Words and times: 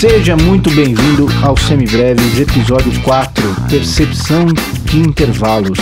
Seja 0.00 0.36
muito 0.36 0.68
bem-vindo 0.72 1.28
ao 1.44 1.56
Semibreves, 1.56 2.40
episódio 2.40 2.92
4, 3.02 3.42
Percepção 3.70 4.46
de 4.46 4.98
Intervalos. 4.98 5.78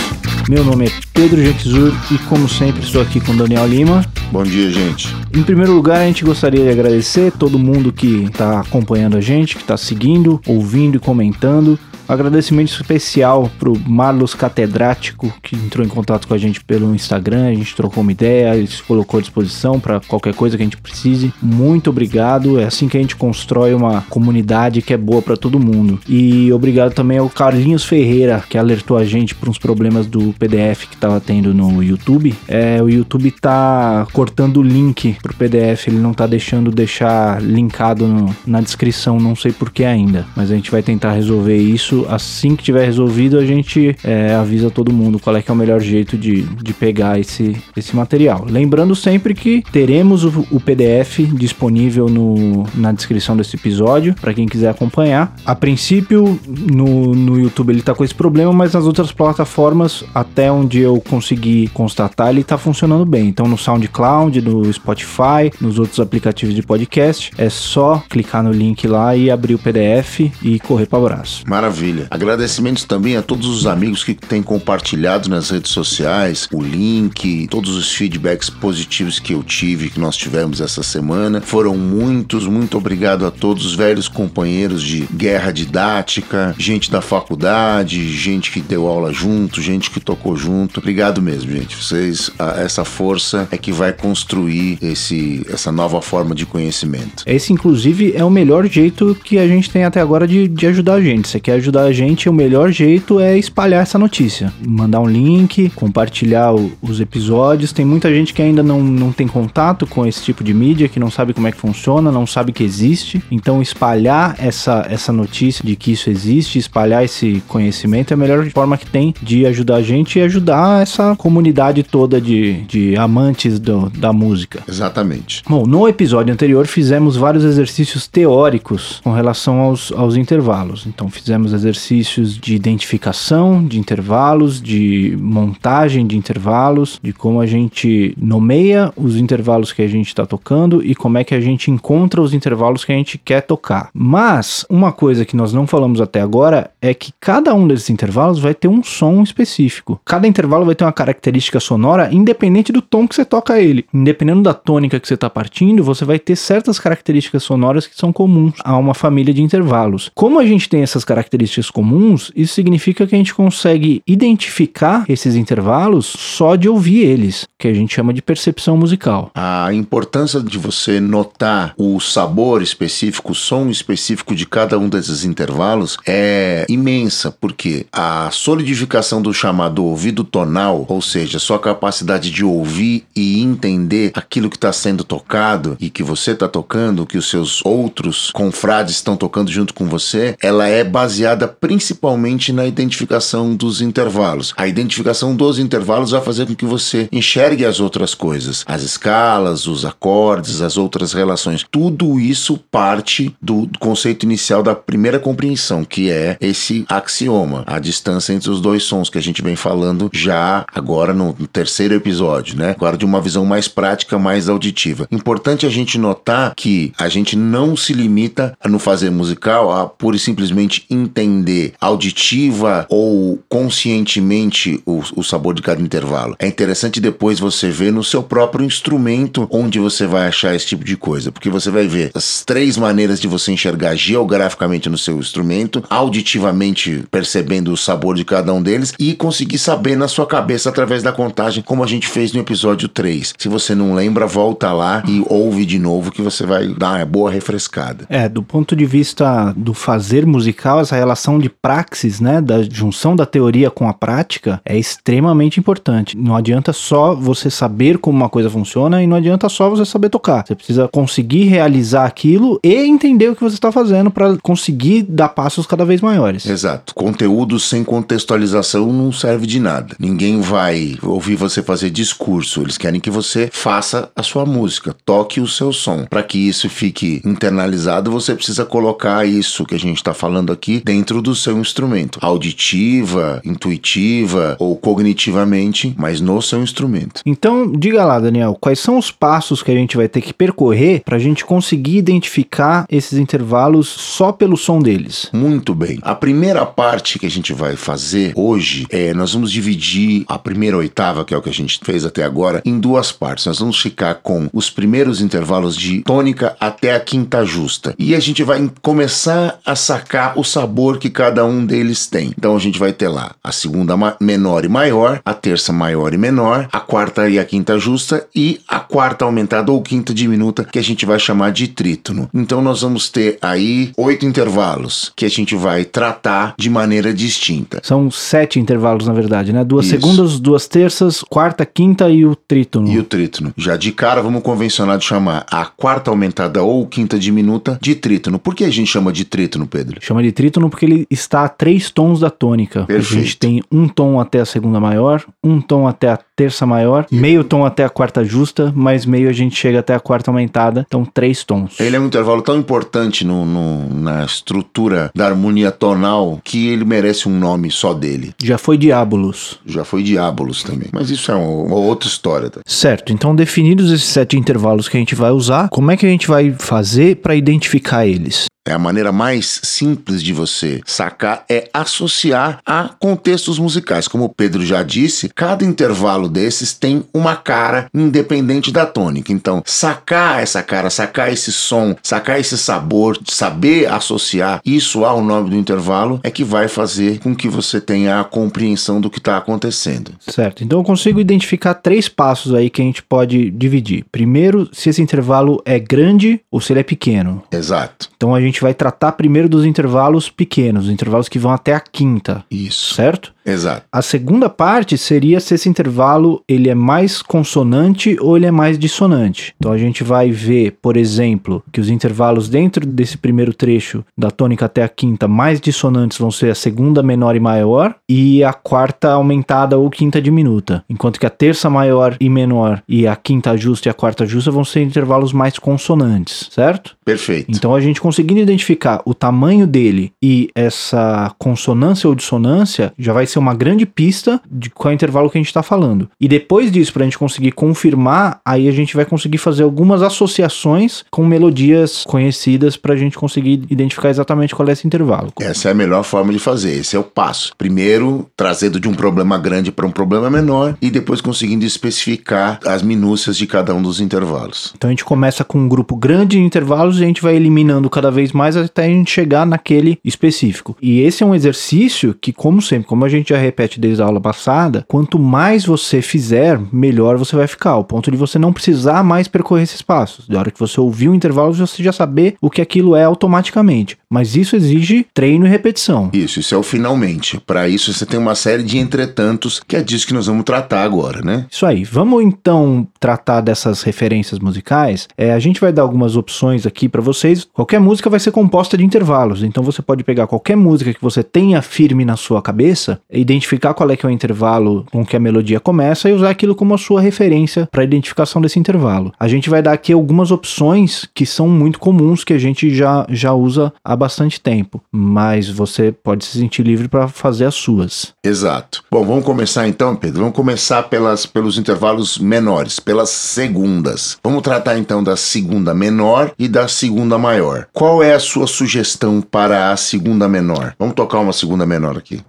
Meu 0.47 0.63
nome 0.63 0.85
é 0.85 0.91
Pedro 1.11 1.43
Jequizur 1.43 1.91
e, 2.11 2.19
como 2.29 2.47
sempre, 2.47 2.83
estou 2.83 3.01
aqui 3.01 3.19
com 3.19 3.35
Daniel 3.35 3.65
Lima. 3.65 4.05
Bom 4.31 4.43
dia, 4.43 4.69
gente. 4.69 5.07
Em 5.33 5.41
primeiro 5.41 5.73
lugar, 5.73 6.01
a 6.01 6.05
gente 6.05 6.23
gostaria 6.23 6.63
de 6.63 6.69
agradecer 6.69 7.31
todo 7.31 7.57
mundo 7.57 7.91
que 7.91 8.25
está 8.25 8.59
acompanhando 8.59 9.17
a 9.17 9.21
gente, 9.21 9.55
que 9.55 9.63
está 9.63 9.75
seguindo, 9.75 10.39
ouvindo 10.45 10.97
e 10.97 10.99
comentando. 10.99 11.79
Agradecimento 12.11 12.73
especial 12.73 13.49
pro 13.57 13.73
Marlos 13.87 14.33
Catedrático, 14.33 15.33
que 15.41 15.55
entrou 15.55 15.85
em 15.85 15.87
contato 15.87 16.27
com 16.27 16.33
a 16.33 16.37
gente 16.37 16.61
pelo 16.61 16.93
Instagram, 16.93 17.47
a 17.47 17.53
gente 17.53 17.73
trocou 17.73 18.03
uma 18.03 18.11
ideia, 18.11 18.53
ele 18.53 18.67
se 18.67 18.83
colocou 18.83 19.17
à 19.17 19.21
disposição 19.21 19.79
para 19.79 20.01
qualquer 20.01 20.33
coisa 20.33 20.57
que 20.57 20.61
a 20.61 20.65
gente 20.65 20.75
precise. 20.75 21.33
Muito 21.41 21.89
obrigado, 21.89 22.59
é 22.59 22.65
assim 22.65 22.89
que 22.89 22.97
a 22.97 22.99
gente 22.99 23.15
constrói 23.15 23.73
uma 23.73 24.01
comunidade 24.09 24.81
que 24.81 24.93
é 24.93 24.97
boa 24.97 25.21
para 25.21 25.37
todo 25.37 25.57
mundo. 25.57 26.01
E 26.05 26.51
obrigado 26.51 26.93
também 26.93 27.17
ao 27.17 27.29
Carlinhos 27.29 27.85
Ferreira, 27.85 28.43
que 28.49 28.57
alertou 28.57 28.97
a 28.97 29.05
gente 29.05 29.33
para 29.33 29.49
uns 29.49 29.57
problemas 29.57 30.05
do 30.05 30.33
PDF 30.33 30.87
que 30.89 30.97
tava 30.97 31.21
tendo 31.21 31.53
no 31.53 31.81
YouTube. 31.81 32.35
É, 32.45 32.83
o 32.83 32.89
YouTube 32.89 33.31
tá 33.31 34.05
cortando 34.11 34.57
o 34.57 34.63
link 34.63 35.15
pro 35.23 35.33
PDF, 35.33 35.87
ele 35.87 35.99
não 35.99 36.13
tá 36.13 36.27
deixando 36.27 36.71
deixar 36.71 37.41
linkado 37.41 38.05
no, 38.05 38.35
na 38.45 38.59
descrição, 38.59 39.17
não 39.17 39.33
sei 39.33 39.53
por 39.53 39.71
que 39.71 39.85
ainda, 39.85 40.25
mas 40.35 40.51
a 40.51 40.55
gente 40.55 40.69
vai 40.69 40.83
tentar 40.83 41.13
resolver 41.13 41.55
isso 41.55 42.00
assim 42.09 42.55
que 42.55 42.63
tiver 42.63 42.85
resolvido, 42.85 43.37
a 43.37 43.45
gente 43.45 43.95
é, 44.03 44.33
avisa 44.33 44.69
todo 44.69 44.91
mundo 44.91 45.19
qual 45.19 45.35
é 45.35 45.41
que 45.41 45.49
é 45.49 45.53
o 45.53 45.57
melhor 45.57 45.79
jeito 45.79 46.17
de, 46.17 46.43
de 46.43 46.73
pegar 46.73 47.19
esse, 47.19 47.55
esse 47.75 47.95
material. 47.95 48.45
Lembrando 48.47 48.95
sempre 48.95 49.33
que 49.33 49.63
teremos 49.71 50.23
o, 50.23 50.45
o 50.51 50.59
PDF 50.59 51.19
disponível 51.33 52.07
no, 52.07 52.65
na 52.75 52.91
descrição 52.91 53.35
desse 53.35 53.55
episódio, 53.55 54.15
para 54.19 54.33
quem 54.33 54.47
quiser 54.47 54.69
acompanhar. 54.69 55.35
A 55.45 55.55
princípio, 55.55 56.39
no, 56.47 57.13
no 57.13 57.39
YouTube 57.39 57.71
ele 57.71 57.81
tá 57.81 57.93
com 57.93 58.03
esse 58.03 58.15
problema, 58.15 58.51
mas 58.51 58.73
nas 58.73 58.85
outras 58.85 59.11
plataformas, 59.11 60.03
até 60.13 60.51
onde 60.51 60.79
eu 60.79 61.01
consegui 61.01 61.67
constatar, 61.73 62.29
ele 62.29 62.43
tá 62.43 62.57
funcionando 62.57 63.05
bem. 63.05 63.27
Então 63.27 63.47
no 63.47 63.57
SoundCloud, 63.57 64.41
no 64.41 64.71
Spotify, 64.71 65.51
nos 65.59 65.79
outros 65.79 65.99
aplicativos 65.99 66.55
de 66.55 66.61
podcast, 66.61 67.31
é 67.37 67.49
só 67.49 68.03
clicar 68.09 68.43
no 68.43 68.51
link 68.51 68.87
lá 68.87 69.15
e 69.15 69.29
abrir 69.29 69.55
o 69.55 69.59
PDF 69.59 70.31
e 70.41 70.59
correr 70.59 70.85
para 70.85 70.99
o 70.99 71.05
abraço. 71.05 71.43
Maravilha. 71.47 71.80
Maravilha. 71.81 72.07
Agradecimentos 72.11 72.83
também 72.83 73.17
a 73.17 73.21
todos 73.23 73.47
os 73.47 73.65
amigos 73.65 74.03
que 74.03 74.13
têm 74.13 74.43
compartilhado 74.43 75.29
nas 75.29 75.49
redes 75.49 75.71
sociais 75.71 76.47
o 76.53 76.61
link, 76.61 77.47
todos 77.49 77.75
os 77.75 77.91
feedbacks 77.91 78.49
positivos 78.49 79.19
que 79.19 79.33
eu 79.33 79.43
tive, 79.43 79.89
que 79.89 79.99
nós 79.99 80.15
tivemos 80.15 80.61
essa 80.61 80.83
semana. 80.83 81.41
Foram 81.41 81.75
muitos, 81.75 82.45
muito 82.45 82.77
obrigado 82.77 83.25
a 83.25 83.31
todos 83.31 83.65
os 83.65 83.73
velhos 83.73 84.07
companheiros 84.07 84.83
de 84.83 85.07
guerra 85.13 85.51
didática, 85.51 86.53
gente 86.57 86.91
da 86.91 87.01
faculdade, 87.01 88.11
gente 88.15 88.51
que 88.51 88.61
deu 88.61 88.87
aula 88.87 89.11
junto, 89.11 89.61
gente 89.61 89.89
que 89.89 89.99
tocou 89.99 90.35
junto. 90.35 90.79
Obrigado 90.79 91.21
mesmo, 91.21 91.51
gente. 91.51 91.75
Vocês, 91.75 92.29
essa 92.57 92.85
força 92.85 93.47
é 93.51 93.57
que 93.57 93.71
vai 93.71 93.91
construir 93.91 94.77
esse, 94.81 95.45
essa 95.51 95.71
nova 95.71 96.01
forma 96.01 96.35
de 96.35 96.45
conhecimento. 96.45 97.23
Esse, 97.25 97.51
inclusive, 97.51 98.13
é 98.15 98.23
o 98.23 98.29
melhor 98.29 98.67
jeito 98.67 99.17
que 99.23 99.39
a 99.39 99.47
gente 99.47 99.69
tem 99.69 99.83
até 99.83 99.99
agora 99.99 100.27
de, 100.27 100.47
de 100.47 100.67
ajudar 100.67 100.95
a 100.95 101.01
gente. 101.01 101.27
Você 101.27 101.39
quer 101.39 101.53
ajudar 101.53 101.70
ajudar 101.71 101.83
a 101.83 101.93
gente, 101.93 102.27
o 102.27 102.33
melhor 102.33 102.69
jeito 102.69 103.19
é 103.19 103.37
espalhar 103.37 103.81
essa 103.81 103.97
notícia. 103.97 104.51
Mandar 104.65 104.99
um 104.99 105.07
link, 105.07 105.69
compartilhar 105.69 106.53
o, 106.53 106.71
os 106.81 106.99
episódios. 106.99 107.71
Tem 107.71 107.85
muita 107.85 108.13
gente 108.13 108.33
que 108.33 108.41
ainda 108.41 108.61
não, 108.61 108.83
não 108.83 109.11
tem 109.11 109.27
contato 109.27 109.87
com 109.87 110.05
esse 110.05 110.21
tipo 110.21 110.43
de 110.43 110.53
mídia, 110.53 110.89
que 110.89 110.99
não 110.99 111.09
sabe 111.09 111.33
como 111.33 111.47
é 111.47 111.51
que 111.51 111.57
funciona, 111.57 112.11
não 112.11 112.27
sabe 112.27 112.51
que 112.51 112.63
existe. 112.63 113.23
Então, 113.31 113.61
espalhar 113.61 114.35
essa, 114.37 114.85
essa 114.89 115.13
notícia 115.13 115.63
de 115.63 115.75
que 115.77 115.93
isso 115.93 116.09
existe, 116.09 116.59
espalhar 116.59 117.05
esse 117.05 117.41
conhecimento 117.47 118.11
é 118.11 118.15
a 118.15 118.17
melhor 118.17 118.45
forma 118.49 118.77
que 118.77 118.85
tem 118.85 119.13
de 119.21 119.45
ajudar 119.45 119.77
a 119.77 119.81
gente 119.81 120.19
e 120.19 120.21
ajudar 120.21 120.81
essa 120.81 121.15
comunidade 121.15 121.83
toda 121.83 122.19
de, 122.19 122.63
de 122.63 122.97
amantes 122.97 123.59
do, 123.59 123.89
da 123.89 124.11
música. 124.11 124.61
Exatamente. 124.67 125.41
Bom, 125.47 125.65
no 125.65 125.87
episódio 125.87 126.33
anterior 126.33 126.67
fizemos 126.67 127.15
vários 127.15 127.45
exercícios 127.45 128.07
teóricos 128.07 128.99
com 129.03 129.13
relação 129.13 129.59
aos, 129.59 129.91
aos 129.93 130.17
intervalos. 130.17 130.85
Então, 130.85 131.09
fizemos 131.09 131.53
exercícios 131.61 132.37
de 132.37 132.55
identificação 132.55 133.65
de 133.65 133.79
intervalos, 133.79 134.61
de 134.61 135.17
montagem 135.19 136.05
de 136.05 136.17
intervalos, 136.17 136.99
de 137.01 137.13
como 137.13 137.39
a 137.39 137.45
gente 137.45 138.15
nomeia 138.17 138.91
os 138.95 139.15
intervalos 139.15 139.71
que 139.71 139.81
a 139.81 139.87
gente 139.87 140.07
está 140.07 140.25
tocando 140.25 140.83
e 140.83 140.95
como 140.95 141.17
é 141.17 141.23
que 141.23 141.35
a 141.35 141.41
gente 141.41 141.71
encontra 141.71 142.21
os 142.21 142.33
intervalos 142.33 142.83
que 142.83 142.91
a 142.91 142.95
gente 142.95 143.17
quer 143.17 143.41
tocar. 143.41 143.89
Mas 143.93 144.65
uma 144.69 144.91
coisa 144.91 145.25
que 145.25 145.35
nós 145.35 145.53
não 145.53 145.67
falamos 145.67 146.01
até 146.01 146.21
agora 146.21 146.71
é 146.81 146.93
que 146.93 147.13
cada 147.19 147.53
um 147.53 147.67
desses 147.67 147.89
intervalos 147.89 148.39
vai 148.39 148.53
ter 148.53 148.67
um 148.67 148.83
som 148.83 149.21
específico. 149.21 149.99
Cada 150.05 150.27
intervalo 150.27 150.65
vai 150.65 150.75
ter 150.75 150.83
uma 150.83 150.91
característica 150.91 151.59
sonora 151.59 152.09
independente 152.11 152.71
do 152.71 152.81
tom 152.81 153.07
que 153.07 153.15
você 153.15 153.25
toca 153.25 153.59
ele. 153.59 153.85
Independendo 153.93 154.41
da 154.41 154.53
tônica 154.53 154.99
que 154.99 155.07
você 155.07 155.13
está 155.13 155.29
partindo, 155.29 155.83
você 155.83 156.05
vai 156.05 156.19
ter 156.19 156.35
certas 156.35 156.79
características 156.79 157.43
sonoras 157.43 157.87
que 157.87 157.95
são 157.95 158.11
comuns 158.11 158.53
a 158.63 158.77
uma 158.77 158.93
família 158.93 159.33
de 159.33 159.41
intervalos. 159.41 160.11
Como 160.13 160.39
a 160.39 160.45
gente 160.45 160.69
tem 160.69 160.81
essas 160.81 161.03
características 161.03 161.50
comuns, 161.69 162.31
isso 162.35 162.53
significa 162.53 163.05
que 163.05 163.15
a 163.15 163.17
gente 163.17 163.33
consegue 163.33 164.01
identificar 164.07 165.05
esses 165.07 165.35
intervalos 165.35 166.05
só 166.05 166.55
de 166.55 166.69
ouvir 166.69 166.99
eles, 166.99 167.47
que 167.57 167.67
a 167.67 167.73
gente 167.73 167.93
chama 167.93 168.13
de 168.13 168.21
percepção 168.21 168.77
musical. 168.77 169.31
A 169.35 169.73
importância 169.73 170.41
de 170.41 170.57
você 170.57 170.99
notar 170.99 171.73
o 171.77 171.99
sabor 171.99 172.61
específico, 172.61 173.31
o 173.31 173.35
som 173.35 173.69
específico 173.69 174.35
de 174.35 174.45
cada 174.45 174.77
um 174.77 174.89
desses 174.89 175.23
intervalos 175.23 175.97
é 176.05 176.65
imensa, 176.69 177.31
porque 177.31 177.85
a 177.91 178.29
solidificação 178.31 179.21
do 179.21 179.33
chamado 179.33 179.83
ouvido 179.83 180.23
tonal, 180.23 180.85
ou 180.87 181.01
seja, 181.01 181.39
sua 181.39 181.59
capacidade 181.59 182.31
de 182.31 182.43
ouvir 182.43 183.05
e 183.15 183.41
entender 183.41 184.11
aquilo 184.13 184.49
que 184.49 184.57
está 184.57 184.71
sendo 184.71 185.03
tocado 185.03 185.77
e 185.79 185.89
que 185.89 186.03
você 186.03 186.31
está 186.31 186.47
tocando, 186.47 187.05
que 187.05 187.17
os 187.17 187.29
seus 187.29 187.63
outros 187.65 188.31
confrades 188.31 188.95
estão 188.95 189.15
tocando 189.15 189.51
junto 189.51 189.73
com 189.73 189.85
você, 189.85 190.35
ela 190.41 190.67
é 190.67 190.83
baseada 190.83 191.40
principalmente 191.47 192.53
na 192.53 192.65
identificação 192.65 193.55
dos 193.55 193.81
intervalos. 193.81 194.53
A 194.57 194.67
identificação 194.67 195.35
dos 195.35 195.59
intervalos 195.59 196.11
vai 196.11 196.21
fazer 196.21 196.45
com 196.45 196.55
que 196.55 196.65
você 196.65 197.07
enxergue 197.11 197.65
as 197.65 197.79
outras 197.79 198.13
coisas, 198.13 198.63
as 198.67 198.83
escalas, 198.83 199.67
os 199.67 199.85
acordes, 199.85 200.61
as 200.61 200.77
outras 200.77 201.13
relações. 201.13 201.65
Tudo 201.69 202.19
isso 202.19 202.57
parte 202.71 203.35
do 203.41 203.69
conceito 203.79 204.23
inicial 204.23 204.61
da 204.61 204.75
primeira 204.75 205.19
compreensão, 205.19 205.83
que 205.83 206.09
é 206.09 206.37
esse 206.39 206.85
axioma, 206.87 207.63
a 207.65 207.79
distância 207.79 208.33
entre 208.33 208.49
os 208.49 208.61
dois 208.61 208.83
sons 208.83 209.09
que 209.09 209.17
a 209.17 209.21
gente 209.21 209.41
vem 209.41 209.55
falando 209.55 210.09
já 210.13 210.65
agora 210.73 211.13
no 211.13 211.33
terceiro 211.47 211.95
episódio, 211.95 212.57
né? 212.57 212.71
Agora 212.71 212.97
de 212.97 213.05
uma 213.05 213.21
visão 213.21 213.45
mais 213.45 213.67
prática, 213.67 214.19
mais 214.19 214.47
auditiva. 214.47 215.07
Importante 215.11 215.65
a 215.65 215.69
gente 215.69 215.97
notar 215.97 216.53
que 216.55 216.93
a 216.97 217.09
gente 217.09 217.35
não 217.35 217.75
se 217.75 217.93
limita 217.93 218.57
no 218.65 218.79
fazer 218.79 219.09
musical 219.09 219.71
a 219.71 219.87
pura 219.87 220.15
e 220.15 220.19
simplesmente 220.19 220.85
entender 220.89 221.30
entender 221.31 221.73
auditiva 221.79 222.85
ou 222.89 223.39
conscientemente 223.49 224.81
o, 224.85 225.01
o 225.15 225.23
sabor 225.23 225.53
de 225.53 225.61
cada 225.61 225.81
intervalo. 225.81 226.35
É 226.39 226.47
interessante 226.47 226.99
depois 226.99 227.39
você 227.39 227.69
ver 227.69 227.91
no 227.91 228.03
seu 228.03 228.21
próprio 228.21 228.65
instrumento 228.65 229.47
onde 229.49 229.79
você 229.79 230.05
vai 230.05 230.27
achar 230.27 230.55
esse 230.55 230.67
tipo 230.67 230.83
de 230.83 230.97
coisa, 230.97 231.31
porque 231.31 231.49
você 231.49 231.71
vai 231.71 231.87
ver 231.87 232.11
as 232.13 232.43
três 232.45 232.77
maneiras 232.77 233.19
de 233.19 233.27
você 233.27 233.51
enxergar 233.51 233.95
geograficamente 233.95 234.89
no 234.89 234.97
seu 234.97 235.17
instrumento, 235.17 235.83
auditivamente 235.89 237.03
percebendo 237.09 237.71
o 237.71 237.77
sabor 237.77 238.15
de 238.15 238.25
cada 238.25 238.53
um 238.53 238.61
deles 238.61 238.93
e 238.99 239.13
conseguir 239.13 239.57
saber 239.57 239.95
na 239.95 240.07
sua 240.07 240.25
cabeça 240.25 240.69
através 240.69 241.03
da 241.03 241.11
contagem, 241.11 241.63
como 241.63 241.83
a 241.83 241.87
gente 241.87 242.07
fez 242.07 242.33
no 242.33 242.39
episódio 242.39 242.87
3. 242.87 243.33
Se 243.37 243.47
você 243.47 243.73
não 243.73 243.93
lembra, 243.93 244.27
volta 244.27 244.71
lá 244.71 245.03
e 245.07 245.23
ouve 245.27 245.65
de 245.65 245.79
novo 245.79 246.11
que 246.11 246.21
você 246.21 246.45
vai 246.45 246.67
dar 246.67 246.97
uma 246.97 247.05
boa 247.05 247.31
refrescada. 247.31 248.05
É, 248.09 248.27
do 248.27 248.43
ponto 248.43 248.75
de 248.75 248.85
vista 248.85 249.53
do 249.55 249.73
fazer 249.73 250.25
musical, 250.25 250.79
essa 250.79 250.95
relação 250.95 251.20
de 251.39 251.49
praxis, 251.49 252.19
né, 252.19 252.41
da 252.41 252.63
junção 252.63 253.15
da 253.15 253.25
teoria 253.25 253.69
com 253.69 253.87
a 253.87 253.93
prática 253.93 254.61
é 254.65 254.77
extremamente 254.77 255.59
importante. 255.59 256.17
Não 256.17 256.35
adianta 256.35 256.73
só 256.73 257.13
você 257.13 257.49
saber 257.49 257.97
como 257.97 258.17
uma 258.17 258.29
coisa 258.29 258.49
funciona 258.49 259.01
e 259.03 259.07
não 259.07 259.17
adianta 259.17 259.49
só 259.49 259.69
você 259.69 259.85
saber 259.85 260.09
tocar. 260.09 260.45
Você 260.45 260.55
precisa 260.55 260.87
conseguir 260.87 261.45
realizar 261.45 262.05
aquilo 262.05 262.59
e 262.63 262.73
entender 262.73 263.29
o 263.29 263.35
que 263.35 263.43
você 263.43 263.55
está 263.55 263.71
fazendo 263.71 264.09
para 264.11 264.37
conseguir 264.37 265.03
dar 265.03 265.29
passos 265.29 265.65
cada 265.65 265.85
vez 265.85 266.01
maiores. 266.01 266.45
Exato. 266.45 266.93
Conteúdo 266.95 267.59
sem 267.59 267.83
contextualização 267.83 268.91
não 268.91 269.11
serve 269.11 269.45
de 269.45 269.59
nada. 269.59 269.95
Ninguém 269.99 270.39
vai 270.39 270.97
ouvir 271.01 271.35
você 271.35 271.61
fazer 271.61 271.89
discurso. 271.89 272.61
Eles 272.61 272.77
querem 272.77 272.99
que 272.99 273.09
você 273.09 273.49
faça 273.51 274.09
a 274.15 274.23
sua 274.23 274.45
música, 274.45 274.95
toque 275.05 275.41
o 275.41 275.47
seu 275.47 275.73
som. 275.73 276.05
Para 276.09 276.23
que 276.23 276.37
isso 276.37 276.69
fique 276.69 277.21
internalizado, 277.25 278.11
você 278.11 278.35
precisa 278.35 278.65
colocar 278.65 279.25
isso 279.25 279.65
que 279.65 279.75
a 279.75 279.79
gente 279.79 279.97
está 279.97 280.13
falando 280.13 280.51
aqui 280.51 280.81
dentro 280.83 281.10
do 281.19 281.35
seu 281.35 281.57
instrumento, 281.57 282.19
auditiva, 282.21 283.41
intuitiva 283.43 284.55
ou 284.59 284.75
cognitivamente, 284.75 285.95
mas 285.97 286.21
no 286.21 286.39
seu 286.43 286.61
instrumento. 286.61 287.21
Então, 287.25 287.71
diga 287.71 288.05
lá, 288.05 288.19
Daniel, 288.19 288.55
quais 288.61 288.79
são 288.79 288.99
os 288.99 289.09
passos 289.09 289.63
que 289.63 289.71
a 289.71 289.75
gente 289.75 289.97
vai 289.97 290.07
ter 290.07 290.21
que 290.21 290.33
percorrer 290.33 291.01
para 291.03 291.15
a 291.15 291.19
gente 291.19 291.43
conseguir 291.43 291.97
identificar 291.97 292.85
esses 292.89 293.17
intervalos 293.17 293.87
só 293.87 294.31
pelo 294.31 294.55
som 294.55 294.79
deles? 294.79 295.27
Muito 295.33 295.73
bem. 295.73 295.97
A 296.03 296.13
primeira 296.13 296.65
parte 296.65 297.17
que 297.17 297.25
a 297.25 297.31
gente 297.31 297.53
vai 297.53 297.75
fazer 297.75 298.33
hoje 298.35 298.85
é 298.89 299.13
nós 299.13 299.33
vamos 299.33 299.51
dividir 299.51 300.23
a 300.27 300.37
primeira 300.37 300.77
oitava, 300.77 301.25
que 301.25 301.33
é 301.33 301.37
o 301.37 301.41
que 301.41 301.49
a 301.49 301.53
gente 301.53 301.79
fez 301.83 302.05
até 302.05 302.23
agora, 302.23 302.61
em 302.65 302.79
duas 302.79 303.11
partes. 303.11 303.45
Nós 303.45 303.59
vamos 303.59 303.79
ficar 303.79 304.15
com 304.15 304.49
os 304.53 304.69
primeiros 304.69 305.21
intervalos 305.21 305.75
de 305.75 306.01
tônica 306.01 306.55
até 306.59 306.93
a 306.93 306.99
quinta 306.99 307.45
justa. 307.45 307.95
E 307.97 308.13
a 308.13 308.19
gente 308.19 308.43
vai 308.43 308.69
começar 308.81 309.59
a 309.65 309.75
sacar 309.75 310.37
o 310.37 310.43
sabor 310.43 310.90
que 310.97 311.09
cada 311.09 311.45
um 311.45 311.65
deles 311.65 312.07
tem. 312.07 312.33
Então 312.37 312.55
a 312.55 312.59
gente 312.59 312.79
vai 312.79 312.93
ter 312.93 313.07
lá 313.07 313.35
a 313.43 313.51
segunda 313.51 313.95
menor 314.19 314.65
e 314.65 314.69
maior, 314.69 315.21
a 315.23 315.33
terça 315.33 315.73
maior 315.73 316.13
e 316.13 316.17
menor, 316.17 316.67
a 316.71 316.79
quarta 316.79 317.29
e 317.29 317.39
a 317.39 317.45
quinta 317.45 317.77
justa 317.77 318.27
e 318.35 318.59
a 318.67 318.79
quarta 318.79 319.25
aumentada 319.25 319.71
ou 319.71 319.81
quinta 319.81 320.13
diminuta, 320.13 320.63
que 320.63 320.79
a 320.79 320.83
gente 320.83 321.05
vai 321.05 321.19
chamar 321.19 321.51
de 321.51 321.67
trítono. 321.67 322.29
Então 322.33 322.61
nós 322.61 322.81
vamos 322.81 323.09
ter 323.09 323.37
aí 323.41 323.91
oito 323.97 324.25
intervalos 324.25 325.11
que 325.15 325.25
a 325.25 325.29
gente 325.29 325.55
vai 325.55 325.85
tratar 325.85 326.55
de 326.57 326.69
maneira 326.69 327.13
distinta. 327.13 327.81
São 327.83 328.09
sete 328.09 328.59
intervalos, 328.59 329.07
na 329.07 329.13
verdade, 329.13 329.53
né? 329.53 329.63
Duas 329.63 329.85
Isso. 329.85 329.95
segundas, 329.95 330.39
duas 330.39 330.67
terças, 330.67 331.23
quarta, 331.29 331.65
quinta 331.65 332.09
e 332.09 332.25
o 332.25 332.35
trítono. 332.35 332.87
E 332.87 332.97
o 332.97 333.03
trítono. 333.03 333.53
Já 333.57 333.75
de 333.75 333.91
cara, 333.91 334.21
vamos 334.21 334.41
convencionar 334.43 334.97
de 334.97 335.05
chamar 335.05 335.45
a 335.49 335.65
quarta 335.65 336.09
aumentada 336.09 336.63
ou 336.63 336.85
quinta 336.87 337.17
diminuta 337.17 337.77
de 337.81 337.95
trítono. 337.95 338.39
Por 338.39 338.55
que 338.55 338.63
a 338.63 338.69
gente 338.69 338.89
chama 338.89 339.11
de 339.11 339.25
trítono, 339.25 339.67
Pedro? 339.67 339.99
Chama 340.01 340.23
de 340.23 340.31
trítono 340.31 340.69
porque 340.69 340.80
ele 340.85 341.07
está 341.09 341.43
a 341.43 341.49
três 341.49 341.89
tons 341.89 342.19
da 342.19 342.29
tônica. 342.29 342.85
Perfeito. 342.85 343.19
A 343.19 343.21
gente 343.21 343.37
tem 343.37 343.63
um 343.71 343.87
tom 343.87 344.19
até 344.19 344.39
a 344.39 344.45
segunda 344.45 344.79
maior, 344.79 345.25
um 345.43 345.61
tom 345.61 345.87
até 345.87 346.09
a 346.09 346.17
terça 346.41 346.65
maior, 346.65 347.05
meio 347.11 347.43
tom 347.43 347.63
até 347.63 347.83
a 347.83 347.89
quarta 347.89 348.25
justa, 348.25 348.73
mais 348.75 349.05
meio 349.05 349.29
a 349.29 349.31
gente 349.31 349.55
chega 349.55 349.77
até 349.77 349.93
a 349.93 349.99
quarta 349.99 350.31
aumentada, 350.31 350.83
então 350.87 351.05
três 351.05 351.43
tons. 351.43 351.79
Ele 351.79 351.95
é 351.95 351.99
um 351.99 352.07
intervalo 352.07 352.41
tão 352.41 352.57
importante 352.57 353.23
no, 353.23 353.45
no, 353.45 353.93
na 353.93 354.25
estrutura 354.25 355.11
da 355.13 355.27
harmonia 355.27 355.69
tonal 355.69 356.39
que 356.43 356.69
ele 356.69 356.83
merece 356.83 357.29
um 357.29 357.37
nome 357.37 357.69
só 357.69 357.93
dele. 357.93 358.33
Já 358.41 358.57
foi 358.57 358.75
Diabolos. 358.75 359.59
Já 359.67 359.85
foi 359.85 360.01
Diabolos 360.01 360.63
também. 360.63 360.89
Mas 360.91 361.11
isso 361.11 361.31
é 361.31 361.35
uma, 361.35 361.47
uma 361.47 361.75
outra 361.75 362.09
história. 362.09 362.49
Tá? 362.49 362.61
Certo, 362.65 363.13
então 363.13 363.35
definidos 363.35 363.91
esses 363.91 364.07
sete 364.07 364.35
intervalos 364.35 364.89
que 364.89 364.97
a 364.97 364.99
gente 364.99 365.13
vai 365.13 365.29
usar, 365.29 365.69
como 365.69 365.91
é 365.91 365.97
que 365.97 366.07
a 366.07 366.09
gente 366.09 366.27
vai 366.27 366.55
fazer 366.57 367.17
para 367.17 367.35
identificar 367.35 368.07
eles? 368.07 368.47
É 368.63 368.73
a 368.73 368.79
maneira 368.79 369.11
mais 369.11 369.59
simples 369.63 370.21
de 370.21 370.31
você 370.33 370.81
sacar 370.85 371.43
é 371.49 371.67
associar 371.73 372.59
a 372.63 372.91
contextos 372.99 373.57
musicais. 373.57 374.07
Como 374.07 374.25
o 374.25 374.29
Pedro 374.29 374.63
já 374.63 374.83
disse, 374.83 375.29
cada 375.29 375.65
intervalo 375.65 376.29
desses 376.31 376.73
tem 376.73 377.03
uma 377.13 377.35
cara 377.35 377.87
independente 377.93 378.71
da 378.71 378.85
tônica. 378.85 379.31
Então, 379.31 379.61
sacar 379.65 380.41
essa 380.41 380.63
cara, 380.63 380.89
sacar 380.89 381.31
esse 381.31 381.51
som, 381.51 381.95
sacar 382.01 382.39
esse 382.39 382.57
sabor, 382.57 383.19
saber 383.25 383.87
associar 383.87 384.61
isso 384.65 385.05
ao 385.05 385.21
nome 385.21 385.49
do 385.49 385.55
intervalo 385.55 386.19
é 386.23 386.31
que 386.31 386.43
vai 386.43 386.67
fazer 386.67 387.19
com 387.19 387.35
que 387.35 387.47
você 387.47 387.79
tenha 387.81 388.19
a 388.19 388.23
compreensão 388.23 389.01
do 389.01 389.09
que 389.09 389.19
está 389.19 389.37
acontecendo. 389.37 390.11
Certo. 390.19 390.63
Então 390.63 390.79
eu 390.79 390.83
consigo 390.83 391.19
identificar 391.19 391.73
três 391.73 392.07
passos 392.07 392.53
aí 392.53 392.69
que 392.69 392.81
a 392.81 392.85
gente 392.85 393.03
pode 393.03 393.51
dividir. 393.51 394.05
Primeiro, 394.11 394.69
se 394.71 394.89
esse 394.89 395.01
intervalo 395.01 395.61
é 395.65 395.79
grande 395.79 396.41
ou 396.49 396.61
se 396.61 396.73
ele 396.73 396.79
é 396.79 396.83
pequeno. 396.83 397.43
Exato. 397.51 398.09
Então 398.15 398.33
a 398.33 398.41
gente 398.41 398.61
vai 398.61 398.73
tratar 398.73 399.13
primeiro 399.13 399.49
dos 399.49 399.65
intervalos 399.65 400.29
pequenos, 400.29 400.85
os 400.85 400.91
intervalos 400.91 401.27
que 401.27 401.39
vão 401.39 401.51
até 401.51 401.73
a 401.73 401.79
quinta. 401.79 402.43
Isso. 402.49 402.95
Certo? 402.95 403.33
Exato. 403.45 403.85
A 403.91 404.01
segunda 404.01 404.49
parte 404.49 404.97
seria 404.97 405.39
se 405.39 405.55
esse 405.55 405.67
intervalo 405.67 406.43
ele 406.47 406.69
é 406.69 406.75
mais 406.75 407.21
consonante 407.21 408.17
ou 408.19 408.37
ele 408.37 408.45
é 408.45 408.51
mais 408.51 408.77
dissonante. 408.77 409.53
Então 409.57 409.71
a 409.71 409.77
gente 409.77 410.03
vai 410.03 410.31
ver, 410.31 410.77
por 410.81 410.95
exemplo, 410.97 411.63
que 411.71 411.81
os 411.81 411.89
intervalos 411.89 412.47
dentro 412.47 412.85
desse 412.85 413.17
primeiro 413.17 413.53
trecho 413.53 414.03
da 414.17 414.29
tônica 414.29 414.65
até 414.65 414.83
a 414.83 414.89
quinta 414.89 415.27
mais 415.27 415.59
dissonantes 415.59 416.17
vão 416.17 416.31
ser 416.31 416.51
a 416.51 416.55
segunda 416.55 417.01
menor 417.01 417.35
e 417.35 417.39
maior 417.39 417.95
e 418.07 418.43
a 418.43 418.53
quarta 418.53 419.11
aumentada 419.11 419.77
ou 419.77 419.89
quinta 419.89 420.21
diminuta, 420.21 420.83
enquanto 420.89 421.19
que 421.19 421.25
a 421.25 421.29
terça 421.29 421.69
maior 421.69 422.15
e 422.19 422.29
menor 422.29 422.81
e 422.87 423.07
a 423.07 423.15
quinta 423.15 423.55
justa 423.57 423.89
e 423.89 423.91
a 423.91 423.93
quarta 423.93 424.25
justa 424.25 424.51
vão 424.51 424.63
ser 424.63 424.81
intervalos 424.81 425.33
mais 425.33 425.57
consonantes, 425.57 426.49
certo? 426.51 426.95
Perfeito. 427.03 427.51
Então 427.51 427.73
a 427.73 427.81
gente 427.81 428.01
conseguindo 428.01 428.39
identificar 428.39 429.01
o 429.05 429.13
tamanho 429.13 429.65
dele 429.65 430.11
e 430.21 430.49
essa 430.55 431.33
consonância 431.37 432.07
ou 432.07 432.15
dissonância 432.15 432.93
já 432.97 433.13
vai 433.13 433.25
ser 433.31 433.39
uma 433.39 433.53
grande 433.53 433.85
pista 433.85 434.41
de 434.49 434.69
qual 434.69 434.91
é 434.91 434.93
o 434.93 434.95
intervalo 434.95 435.29
que 435.29 435.37
a 435.37 435.41
gente 435.41 435.47
está 435.47 435.63
falando. 435.63 436.09
E 436.19 436.27
depois 436.27 436.71
disso, 436.71 436.93
para 436.93 437.03
a 437.03 437.05
gente 437.05 437.17
conseguir 437.17 437.51
confirmar, 437.51 438.41
aí 438.45 438.67
a 438.67 438.71
gente 438.71 438.95
vai 438.95 439.05
conseguir 439.05 439.37
fazer 439.37 439.63
algumas 439.63 440.01
associações 440.01 441.03
com 441.09 441.25
melodias 441.25 442.03
conhecidas 442.05 442.75
para 442.77 442.93
a 442.93 442.97
gente 442.97 443.17
conseguir 443.17 443.63
identificar 443.69 444.09
exatamente 444.09 444.55
qual 444.55 444.67
é 444.67 444.71
esse 444.71 444.87
intervalo. 444.87 445.31
Essa 445.39 445.69
é 445.69 445.71
a 445.71 445.75
melhor 445.75 446.03
forma 446.03 446.31
de 446.31 446.39
fazer, 446.39 446.79
esse 446.79 446.95
é 446.95 446.99
o 446.99 447.03
passo. 447.03 447.51
Primeiro, 447.57 448.27
trazendo 448.35 448.79
de 448.79 448.87
um 448.87 448.93
problema 448.93 449.37
grande 449.37 449.71
para 449.71 449.85
um 449.85 449.91
problema 449.91 450.29
menor 450.29 450.75
e 450.81 450.89
depois 450.89 451.21
conseguindo 451.21 451.65
especificar 451.65 452.59
as 452.65 452.81
minúcias 452.81 453.37
de 453.37 453.47
cada 453.47 453.73
um 453.73 453.81
dos 453.81 453.99
intervalos. 453.99 454.73
Então 454.75 454.89
a 454.89 454.91
gente 454.91 455.05
começa 455.05 455.43
com 455.43 455.57
um 455.57 455.67
grupo 455.67 455.95
grande 455.95 456.37
de 456.37 456.39
intervalos 456.39 456.99
e 456.99 457.03
a 457.03 457.07
gente 457.07 457.21
vai 457.21 457.35
eliminando 457.35 457.89
cada 457.89 458.09
vez 458.09 458.31
mais 458.31 458.55
até 458.55 458.85
a 458.85 458.87
gente 458.87 459.11
chegar 459.11 459.45
naquele 459.45 459.99
específico. 460.03 460.77
E 460.81 461.01
esse 461.01 461.23
é 461.23 461.25
um 461.25 461.35
exercício 461.35 462.15
que, 462.19 462.31
como 462.31 462.61
sempre, 462.61 462.87
como 462.87 463.05
a 463.05 463.09
gente 463.09 463.20
já 463.29 463.37
repete 463.37 463.79
desde 463.79 464.01
a 464.01 464.05
aula 464.05 464.19
passada, 464.19 464.85
quanto 464.87 465.17
mais 465.17 465.65
você 465.65 466.01
fizer, 466.01 466.59
melhor 466.71 467.17
você 467.17 467.35
vai 467.35 467.47
ficar, 467.47 467.71
ao 467.71 467.83
ponto 467.83 468.11
de 468.11 468.17
você 468.17 468.37
não 468.37 468.53
precisar 468.53 469.03
mais 469.03 469.27
percorrer 469.27 469.63
esses 469.63 469.81
passos. 469.81 470.27
Da 470.27 470.39
hora 470.39 470.51
que 470.51 470.59
você 470.59 470.79
ouvir 470.79 471.09
o 471.09 471.15
intervalo, 471.15 471.53
você 471.53 471.83
já 471.83 471.91
saber 471.91 472.35
o 472.41 472.49
que 472.49 472.61
aquilo 472.61 472.95
é 472.95 473.03
automaticamente. 473.03 473.97
Mas 474.09 474.35
isso 474.35 474.55
exige 474.55 475.05
treino 475.13 475.45
e 475.45 475.49
repetição. 475.49 476.09
Isso, 476.13 476.39
isso 476.39 476.53
é 476.53 476.57
o 476.57 476.63
finalmente. 476.63 477.39
Para 477.39 477.69
isso 477.69 477.93
você 477.93 478.05
tem 478.05 478.19
uma 478.19 478.35
série 478.35 478.63
de 478.63 478.77
entretantos, 478.77 479.61
que 479.65 479.75
é 479.75 479.81
disso 479.81 480.07
que 480.07 480.13
nós 480.13 480.27
vamos 480.27 480.43
tratar 480.43 480.83
agora, 480.83 481.21
né? 481.21 481.45
Isso 481.49 481.65
aí. 481.65 481.83
Vamos 481.83 482.23
então 482.23 482.87
tratar 482.99 483.41
dessas 483.41 483.83
referências 483.83 484.39
musicais. 484.39 485.07
É, 485.17 485.33
a 485.33 485.39
gente 485.39 485.61
vai 485.61 485.71
dar 485.71 485.81
algumas 485.81 486.15
opções 486.15 486.65
aqui 486.65 486.89
para 486.89 487.01
vocês. 487.01 487.47
Qualquer 487.53 487.79
música 487.79 488.09
vai 488.09 488.19
ser 488.19 488.31
composta 488.31 488.77
de 488.77 488.83
intervalos, 488.83 489.43
então 489.43 489.63
você 489.63 489.81
pode 489.81 490.03
pegar 490.03 490.27
qualquer 490.27 490.57
música 490.57 490.93
que 490.93 491.01
você 491.01 491.23
tenha 491.23 491.61
firme 491.61 492.03
na 492.03 492.15
sua 492.15 492.41
cabeça 492.41 493.01
identificar 493.11 493.73
qual 493.73 493.89
é 493.89 493.97
que 493.97 494.05
é 494.05 494.09
o 494.09 494.11
intervalo 494.11 494.85
com 494.91 495.05
que 495.05 495.15
a 495.15 495.19
melodia 495.19 495.59
começa 495.59 496.09
e 496.09 496.13
usar 496.13 496.29
aquilo 496.29 496.55
como 496.55 496.73
a 496.73 496.77
sua 496.77 497.01
referência 497.01 497.67
para 497.71 497.83
identificação 497.83 498.41
desse 498.41 498.59
intervalo. 498.59 499.11
A 499.19 499.27
gente 499.27 499.49
vai 499.49 499.61
dar 499.61 499.73
aqui 499.73 499.93
algumas 499.93 500.31
opções 500.31 501.07
que 501.13 501.25
são 501.25 501.47
muito 501.47 501.79
comuns 501.79 502.23
que 502.23 502.33
a 502.33 502.37
gente 502.37 502.73
já, 502.73 503.05
já 503.09 503.33
usa 503.33 503.73
há 503.83 503.95
bastante 503.95 504.39
tempo, 504.39 504.81
mas 504.91 505.49
você 505.49 505.91
pode 505.91 506.25
se 506.25 506.37
sentir 506.37 506.63
livre 506.63 506.87
para 506.87 507.07
fazer 507.07 507.45
as 507.45 507.55
suas. 507.55 508.13
Exato. 508.23 508.83
Bom, 508.91 509.05
vamos 509.05 509.25
começar 509.25 509.67
então, 509.67 509.95
Pedro. 509.95 510.21
Vamos 510.21 510.35
começar 510.35 510.83
pelas, 510.83 511.25
pelos 511.25 511.57
intervalos 511.57 512.17
menores, 512.17 512.79
pelas 512.79 513.09
segundas. 513.09 514.17
Vamos 514.23 514.41
tratar 514.41 514.77
então 514.77 515.03
da 515.03 515.15
segunda 515.15 515.73
menor 515.73 516.31
e 516.37 516.47
da 516.47 516.67
segunda 516.67 517.17
maior. 517.17 517.67
Qual 517.73 518.01
é 518.01 518.13
a 518.13 518.19
sua 518.19 518.47
sugestão 518.47 519.21
para 519.21 519.71
a 519.71 519.77
segunda 519.77 520.27
menor? 520.27 520.73
Vamos 520.77 520.95
tocar 520.95 521.19
uma 521.19 521.33
segunda 521.33 521.65
menor 521.65 521.97
aqui. 521.97 522.21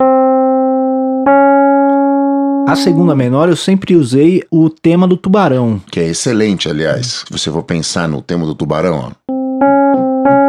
A 2.66 2.76
segunda 2.76 3.14
menor 3.14 3.48
eu 3.48 3.56
sempre 3.56 3.96
usei 3.96 4.42
o 4.50 4.70
tema 4.70 5.06
do 5.06 5.16
tubarão. 5.16 5.80
Que 5.90 6.00
é 6.00 6.08
excelente, 6.08 6.68
aliás. 6.68 7.24
Se 7.26 7.32
você 7.32 7.50
for 7.50 7.62
pensar 7.62 8.08
no 8.08 8.22
tema 8.22 8.46
do 8.46 8.54
tubarão, 8.54 9.10
ó. 9.10 10.41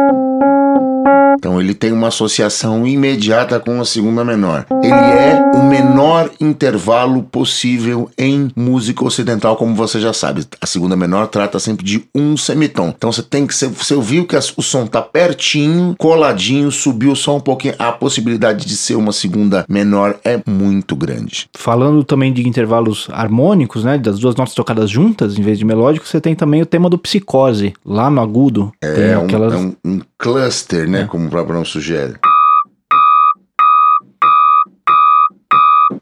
Então 1.36 1.60
ele 1.60 1.74
tem 1.74 1.92
uma 1.92 2.08
associação 2.08 2.86
imediata 2.86 3.60
com 3.60 3.80
a 3.80 3.84
segunda 3.84 4.24
menor. 4.24 4.66
Ele 4.82 4.92
é 4.92 5.42
o 5.54 5.64
menor 5.64 6.30
intervalo 6.40 7.22
possível 7.22 8.10
em 8.18 8.50
música 8.56 9.04
ocidental, 9.04 9.56
como 9.56 9.74
você 9.74 10.00
já 10.00 10.12
sabe. 10.12 10.46
A 10.60 10.66
segunda 10.66 10.96
menor 10.96 11.26
trata 11.28 11.58
sempre 11.58 11.84
de 11.84 12.04
um 12.14 12.36
semitom. 12.36 12.92
Então 12.96 13.12
você 13.12 13.22
tem 13.22 13.46
que 13.46 13.54
você 13.54 13.94
ouviu 13.94 14.26
que 14.26 14.36
o 14.36 14.62
som 14.62 14.86
tá 14.86 15.00
pertinho, 15.00 15.94
coladinho, 15.98 16.70
subiu 16.70 17.14
som 17.14 17.36
um 17.36 17.40
pouquinho, 17.40 17.74
a 17.78 17.92
possibilidade 17.92 18.66
de 18.66 18.76
ser 18.76 18.94
uma 18.94 19.12
segunda 19.12 19.64
menor 19.68 20.16
é 20.24 20.40
muito 20.46 20.96
grande. 20.96 21.48
Falando 21.54 22.04
também 22.04 22.32
de 22.32 22.46
intervalos 22.46 23.08
harmônicos, 23.10 23.84
né, 23.84 23.98
das 23.98 24.18
duas 24.18 24.34
notas 24.36 24.54
tocadas 24.54 24.90
juntas 24.90 25.38
em 25.38 25.42
vez 25.42 25.58
de 25.58 25.64
melódico, 25.64 26.06
você 26.06 26.20
tem 26.20 26.34
também 26.34 26.62
o 26.62 26.66
tema 26.66 26.88
do 26.90 26.98
psicose 26.98 27.72
lá 27.84 28.10
no 28.10 28.20
agudo. 28.20 28.72
É, 28.82 29.14
aquelas... 29.14 29.54
um, 29.54 29.56
é 29.56 29.88
um, 29.88 29.94
um 29.96 30.00
cluster, 30.18 30.88
né, 30.88 31.02
é. 31.02 31.04
como 31.04 31.23
próprio 31.28 31.54
nome 31.54 31.66
sugere. 31.66 32.14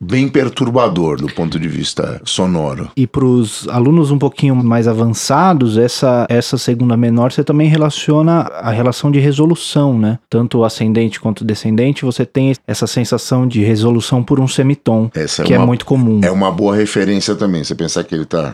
bem 0.02 0.28
perturbador 0.28 1.16
do 1.16 1.28
ponto 1.28 1.58
de 1.58 1.68
vista 1.68 2.20
sonoro. 2.24 2.90
E 2.96 3.06
para 3.06 3.24
os 3.24 3.68
alunos 3.68 4.10
um 4.10 4.18
pouquinho 4.18 4.54
mais 4.56 4.88
avançados, 4.88 5.78
essa, 5.78 6.26
essa 6.28 6.58
segunda 6.58 6.96
menor 6.96 7.32
você 7.32 7.44
também 7.44 7.68
relaciona 7.68 8.40
a 8.40 8.70
relação 8.70 9.10
de 9.10 9.20
resolução, 9.20 9.98
né? 9.98 10.18
Tanto 10.28 10.64
ascendente 10.64 11.20
quanto 11.20 11.44
descendente, 11.44 12.04
você 12.04 12.26
tem 12.26 12.54
essa 12.66 12.86
sensação 12.86 13.46
de 13.46 13.62
resolução 13.62 14.22
por 14.22 14.40
um 14.40 14.48
semitom, 14.48 15.10
Essa 15.14 15.44
que 15.44 15.52
é, 15.52 15.56
é 15.56 15.58
uma, 15.58 15.66
muito 15.66 15.86
comum. 15.86 16.20
é 16.22 16.30
uma 16.30 16.50
boa 16.50 16.74
referência 16.74 17.34
também. 17.34 17.62
Você 17.62 17.74
pensar 17.74 18.02
que 18.04 18.14
ele 18.14 18.24
tá. 18.24 18.52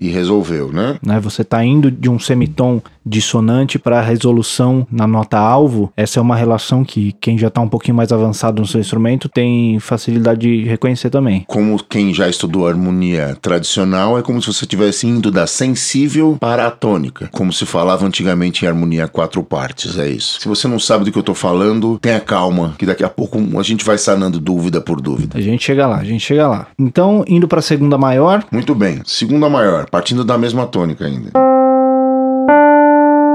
E 0.00 0.08
resolveu, 0.08 0.72
né? 0.72 0.98
né? 1.02 1.20
Você 1.20 1.42
está 1.42 1.64
indo 1.64 1.90
de 1.90 2.08
um 2.08 2.18
semitom 2.18 2.80
dissonante 3.04 3.78
para 3.78 4.00
resolução 4.00 4.86
na 4.90 5.06
nota 5.06 5.38
alvo. 5.38 5.92
Essa 5.96 6.18
é 6.18 6.22
uma 6.22 6.36
relação 6.36 6.84
que 6.84 7.12
quem 7.20 7.38
já 7.38 7.48
está 7.48 7.60
um 7.60 7.68
pouquinho 7.68 7.96
mais 7.96 8.12
avançado 8.12 8.60
no 8.60 8.66
seu 8.66 8.80
instrumento 8.80 9.28
tem 9.28 9.78
facilidade 9.80 10.40
de 10.40 10.64
reconhecer 10.64 11.10
também. 11.10 11.44
Como 11.46 11.82
quem 11.82 12.12
já 12.12 12.28
estudou 12.28 12.68
harmonia 12.68 13.36
tradicional, 13.40 14.18
é 14.18 14.22
como 14.22 14.40
se 14.40 14.52
você 14.52 14.64
estivesse 14.64 15.06
indo 15.06 15.30
da 15.30 15.46
sensível 15.46 16.36
para 16.38 16.66
a 16.66 16.70
tônica. 16.70 17.28
Como 17.32 17.52
se 17.52 17.64
falava 17.64 18.06
antigamente 18.06 18.64
em 18.64 18.68
harmonia 18.68 19.08
quatro 19.08 19.42
partes, 19.42 19.98
é 19.98 20.08
isso. 20.08 20.40
Se 20.40 20.48
você 20.48 20.68
não 20.68 20.78
sabe 20.78 21.04
do 21.04 21.12
que 21.12 21.18
eu 21.18 21.22
tô 21.22 21.34
falando, 21.34 21.98
tenha 21.98 22.20
calma, 22.20 22.74
que 22.78 22.86
daqui 22.86 23.04
a 23.04 23.08
pouco 23.08 23.38
a 23.58 23.62
gente 23.62 23.84
vai 23.84 23.96
sanando 23.96 24.38
dúvida 24.38 24.80
por 24.80 25.00
dúvida. 25.00 25.38
A 25.38 25.40
gente 25.40 25.64
chega 25.64 25.86
lá, 25.86 25.96
a 25.96 26.04
gente 26.04 26.20
chega 26.20 26.46
lá. 26.46 26.66
Então, 26.78 27.24
indo 27.26 27.48
para 27.48 27.60
a 27.60 27.62
segunda 27.62 27.96
maior, 27.96 28.44
Muito 28.52 28.74
bem. 28.74 29.00
Segunda 29.04 29.48
maior, 29.48 29.87
partindo 29.90 30.24
da 30.24 30.36
mesma 30.38 30.66
tônica 30.66 31.04
ainda. 31.04 31.30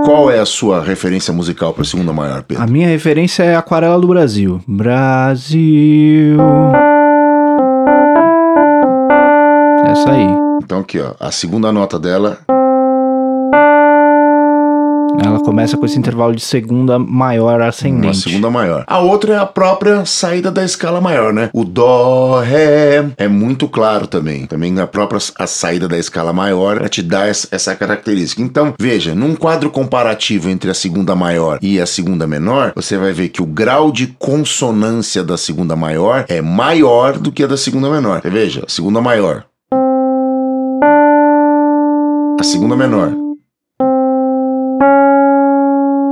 Qual 0.06 0.30
é 0.30 0.40
a 0.40 0.46
sua 0.46 0.82
referência 0.82 1.34
musical 1.34 1.74
para 1.74 1.84
segunda 1.86 2.12
maior, 2.12 2.44
Pedro? 2.44 2.64
a 2.64 2.68
minha 2.68 2.88
referência 2.88 3.44
é 3.44 3.56
Aquarela 3.56 4.00
do 4.00 4.08
Brasil. 4.08 4.62
Brasil. 4.68 6.38
Essa 9.86 10.12
aí. 10.12 10.28
Então 10.64 10.80
aqui, 10.80 11.00
ó, 11.00 11.14
a 11.20 11.32
segunda 11.32 11.72
nota 11.72 11.98
dela, 11.98 12.40
Ela 15.22 15.40
começa 15.40 15.78
com 15.78 15.86
esse 15.86 15.98
intervalo 15.98 16.36
de 16.36 16.42
segunda 16.42 16.98
maior 16.98 17.62
ascendente. 17.62 18.08
uma 18.08 18.14
segunda 18.14 18.50
maior. 18.50 18.84
A 18.88 19.00
outra 19.00 19.34
é 19.34 19.38
a 19.38 19.46
própria 19.46 20.06
saída 20.06 20.52
da 20.52 20.64
escala 20.64 21.00
maior, 21.00 21.34
né? 21.34 21.50
O 21.54 21.64
dó, 21.64 22.40
ré, 22.42 23.06
é 23.18 23.28
muito 23.28 23.68
claro 23.68 24.08
também. 24.08 24.46
Também 24.46 24.80
a 24.80 24.88
própria 24.88 25.20
a 25.38 25.48
saída 25.48 25.88
da 25.88 25.98
escala 25.98 26.34
maior 26.34 26.88
te 26.90 27.02
dá 27.02 27.28
essa, 27.28 27.48
essa 27.52 27.76
característica. 27.76 28.42
Então, 28.42 28.74
veja, 28.80 29.14
num 29.16 29.36
quadro 29.36 29.70
comparativo 29.70 30.50
entre 30.50 30.72
a 30.72 30.74
segunda 30.74 31.16
maior 31.16 31.60
e 31.62 31.80
a 31.80 31.86
segunda 31.86 32.28
menor, 32.28 32.74
você 32.76 32.98
vai 32.98 33.14
ver 33.14 33.30
que 33.30 33.42
o 33.42 33.46
grau 33.46 33.92
de 33.92 34.08
consonância 34.08 35.24
da 35.24 35.38
segunda 35.38 35.76
maior 35.76 36.26
é 36.28 36.42
maior 36.42 37.18
do 37.18 37.32
que 37.32 37.44
a 37.44 37.48
da 37.48 37.58
segunda 37.58 37.90
menor. 37.90 38.22
Você 38.22 38.30
veja, 38.30 38.64
a 38.66 38.70
segunda 38.70 39.02
maior. 39.02 39.46
A 42.40 42.44
segunda 42.44 42.76
menor. 42.76 43.23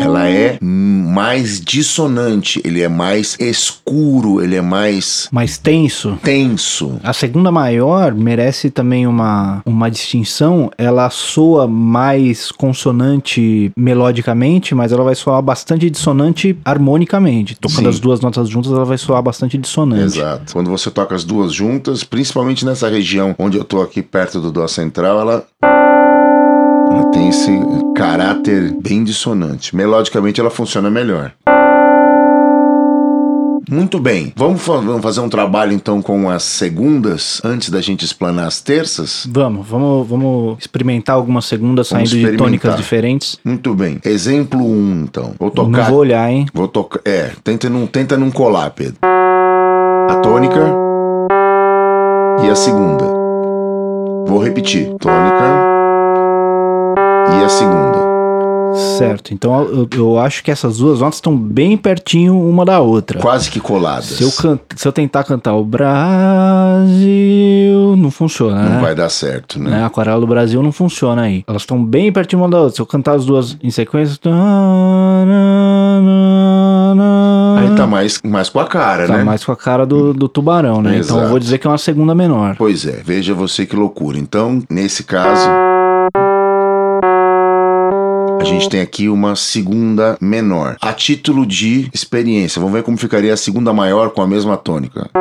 Ela 0.02 0.28
é 0.28 0.58
mais 0.62 1.60
dissonante, 1.60 2.62
ele 2.64 2.82
é 2.82 2.88
mais 2.88 3.38
escuro, 3.40 4.42
ele 4.42 4.56
é 4.56 4.62
mais 4.62 5.28
Mais 5.32 5.58
tenso. 5.58 6.18
tenso. 6.24 7.00
A 7.04 7.14
segunda 7.14 7.52
maior 7.52 8.14
merece 8.14 8.70
também 8.70 9.06
uma, 9.06 9.62
uma 9.66 9.92
distinção. 9.92 10.72
Ela 10.78 11.10
soa 11.10 11.68
mais 11.68 12.52
consonante 12.52 13.72
melodicamente, 13.78 14.74
mas 14.74 14.92
ela 14.92 15.04
vai 15.04 15.16
soar 15.16 15.42
bastante 15.42 15.90
dissonante 15.90 16.58
harmonicamente. 16.66 17.56
Tocando 17.56 17.84
Sim. 17.84 17.90
as 17.90 18.00
duas 18.00 18.22
notas 18.22 18.50
juntas, 18.50 18.72
ela 18.72 18.86
vai 18.86 18.98
soar 18.98 19.22
bastante 19.22 19.58
dissonante. 19.58 20.18
Exato. 20.18 20.54
Quando 20.54 20.70
você 20.70 20.90
toca 20.90 21.14
as 21.16 21.24
duas 21.24 21.54
juntas, 21.54 22.04
principalmente 22.04 22.66
nessa 22.66 22.90
região 22.90 23.36
onde 23.38 23.58
eu 23.58 23.64
tô 23.64 23.82
aqui 23.82 24.02
perto 24.02 24.40
do 24.40 24.52
Dó 24.52 24.68
central, 24.68 25.20
ela 25.20 25.46
ela 26.92 27.06
tem 27.12 27.30
esse 27.30 27.52
caráter 27.96 28.74
bem 28.82 29.04
dissonante. 29.04 29.76
Melodicamente 29.76 30.40
ela 30.42 30.50
funciona 30.50 30.90
melhor. 30.90 31.32
Muito 33.70 34.00
bem. 34.00 34.34
Vamos, 34.36 34.62
fa- 34.62 34.78
vamos 34.78 35.02
fazer 35.02 35.22
um 35.22 35.30
trabalho 35.30 35.72
então 35.72 36.02
com 36.02 36.30
as 36.30 36.44
segundas 36.44 37.40
antes 37.44 37.70
da 37.70 37.80
gente 37.80 38.04
explanar 38.04 38.48
as 38.48 38.60
terças? 38.60 39.26
Vamos, 39.32 39.66
vamos, 39.66 40.06
vamos 40.08 40.58
experimentar 40.60 41.16
algumas 41.16 41.46
segundas 41.46 41.90
Vamos 41.90 42.10
saindo 42.10 42.32
de 42.32 42.38
tônicas 42.38 42.76
diferentes. 42.76 43.40
Muito 43.46 43.74
bem. 43.74 44.00
Exemplo 44.04 44.60
1, 44.60 44.64
um, 44.66 45.04
então. 45.04 45.34
Vou 45.40 45.50
tocar. 45.52 45.70
Não 45.70 45.84
vou 45.86 46.00
olhar, 46.00 46.30
hein? 46.30 46.48
Vou 46.54 46.68
tocar. 46.68 47.00
É, 47.06 47.32
tenta 47.44 47.70
não, 47.70 47.88
tenta 47.88 48.18
não 48.18 48.30
colar, 48.30 48.72
Pedro. 48.72 48.98
A 49.04 50.16
tônica 50.22 50.60
e 52.44 52.50
a 52.50 52.56
segunda. 52.56 53.06
Vou 54.28 54.40
repetir. 54.44 54.88
Tônica 55.00 55.71
e 57.30 57.44
a 57.44 57.50
segunda. 57.50 58.12
Certo. 58.98 59.34
Então 59.34 59.64
eu, 59.64 59.86
eu 59.98 60.18
acho 60.18 60.42
que 60.44 60.50
essas 60.50 60.78
duas 60.78 61.02
notas 61.02 61.16
estão 61.16 61.36
bem 61.36 61.76
pertinho 61.76 62.40
uma 62.40 62.64
da 62.64 62.80
outra. 62.80 63.20
Quase 63.20 63.52
que 63.52 63.60
coladas. 63.60 64.06
Se 64.06 64.24
eu, 64.24 64.32
can- 64.32 64.58
se 64.78 64.88
eu 64.88 64.94
tentar 64.94 65.26
cantar 65.26 65.56
o 65.56 65.66
Brasil, 65.66 65.92
não 67.98 68.10
funciona, 68.10 68.64
Não 68.64 68.70
né? 68.76 68.82
vai 68.82 68.96
dar 68.96 69.10
certo, 69.10 69.60
né? 69.60 69.72
né? 69.72 69.84
A 69.84 69.88
aquarela 69.88 70.22
do 70.22 70.28
Brasil 70.28 70.64
não 70.64 70.72
funciona 70.72 71.24
aí. 71.24 71.44
Elas 71.48 71.64
estão 71.64 71.84
bem 71.84 72.14
pertinho 72.14 72.44
uma 72.44 72.50
da 72.50 72.60
outra. 72.60 72.76
Se 72.76 72.82
eu 72.82 72.86
cantar 72.86 73.16
as 73.16 73.26
duas 73.26 73.58
em 73.62 73.70
sequência. 73.70 74.18
Aí 77.58 77.76
tá 77.76 77.86
mais, 77.86 78.22
mais 78.24 78.50
com 78.50 78.60
a 78.60 78.66
cara, 78.68 79.06
Tá 79.08 79.18
né? 79.18 79.24
mais 79.24 79.44
com 79.44 79.52
a 79.52 79.56
cara 79.56 79.86
do, 79.86 80.14
do 80.14 80.28
tubarão, 80.30 80.82
né? 80.82 80.92
Então 80.98 81.18
eu 81.18 81.20
Exato. 81.20 81.30
vou 81.30 81.40
dizer 81.40 81.58
que 81.58 81.68
é 81.68 81.70
uma 81.70 81.78
segunda 81.78 82.16
menor. 82.16 82.56
Pois 82.58 82.86
é, 82.86 83.02
veja 83.04 83.34
você 83.34 83.66
que 83.66 83.76
loucura. 83.76 84.18
Então, 84.18 84.62
nesse 84.70 85.04
caso. 85.04 85.50
A 88.42 88.44
gente 88.44 88.68
tem 88.70 88.82
aqui 88.82 89.08
uma 89.08 89.36
segunda 89.36 90.18
menor. 90.20 90.76
A 90.82 90.94
título 90.94 91.46
de 91.46 91.88
experiência. 91.94 92.60
Vamos 92.60 92.74
ver 92.74 92.82
como 92.82 92.98
ficaria 92.98 93.32
a 93.32 93.38
segunda 93.38 93.72
maior 93.72 94.10
com 94.10 94.20
a 94.20 94.26
mesma 94.26 94.58
tônica. 94.58 95.12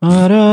Isso, 0.00 0.47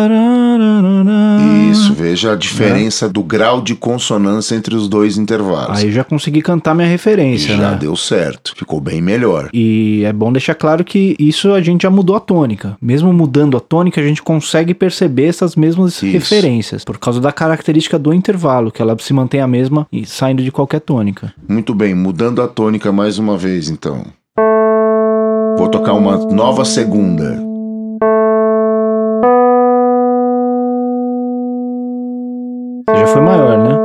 veja 2.16 2.32
a 2.32 2.36
diferença 2.36 3.10
do 3.10 3.22
grau 3.22 3.62
de 3.62 3.76
consonância 3.76 4.56
entre 4.56 4.74
os 4.74 4.88
dois 4.88 5.18
intervalos. 5.18 5.80
Aí 5.80 5.88
eu 5.88 5.92
já 5.92 6.04
consegui 6.04 6.42
cantar 6.42 6.74
minha 6.74 6.88
E 6.88 6.92
referência, 6.92 7.58
já 7.58 7.72
né? 7.72 7.78
deu 7.78 7.94
certo, 7.98 8.54
ficou 8.56 8.80
bem 8.80 9.02
melhor. 9.02 9.50
E 9.54 10.02
é 10.06 10.14
bom 10.14 10.32
deixar 10.32 10.56
claro 10.56 10.86
que 10.86 11.14
isso 11.20 11.52
a 11.52 11.62
gente 11.62 11.82
já 11.84 11.90
mudou 11.90 12.16
a 12.16 12.20
tônica. 12.22 12.78
Mesmo 12.82 13.12
mudando 13.12 13.58
a 13.58 13.60
tônica, 13.60 14.00
a 14.00 14.04
gente 14.04 14.24
consegue 14.24 14.74
perceber 14.74 15.26
essas 15.26 15.58
mesmas 15.58 15.96
Isso. 16.02 16.06
referências. 16.06 16.86
Por 16.86 16.98
causa 16.98 17.20
da 17.20 17.34
característica 17.34 18.00
do 18.00 18.14
intervalo, 18.14 18.72
que 18.72 18.82
ela 18.82 18.96
se 18.98 19.12
mantém 19.12 19.42
a 19.42 19.48
mesma 19.48 19.86
e 19.92 20.06
saindo 20.06 20.42
de 20.42 20.52
qualquer 20.52 20.80
tônica. 20.80 21.34
Muito 21.50 21.76
bem, 21.76 21.94
mudando 21.94 22.42
a 22.42 22.48
tônica 22.48 22.94
mais 22.94 23.20
uma 23.20 23.38
vez 23.38 23.68
então. 23.68 24.06
Vou 25.58 25.68
tocar 25.68 25.94
uma 25.94 26.18
nova 26.34 26.64
segunda. 26.64 27.55
Foi 33.16 33.24
maior, 33.24 33.58
né? 33.58 33.78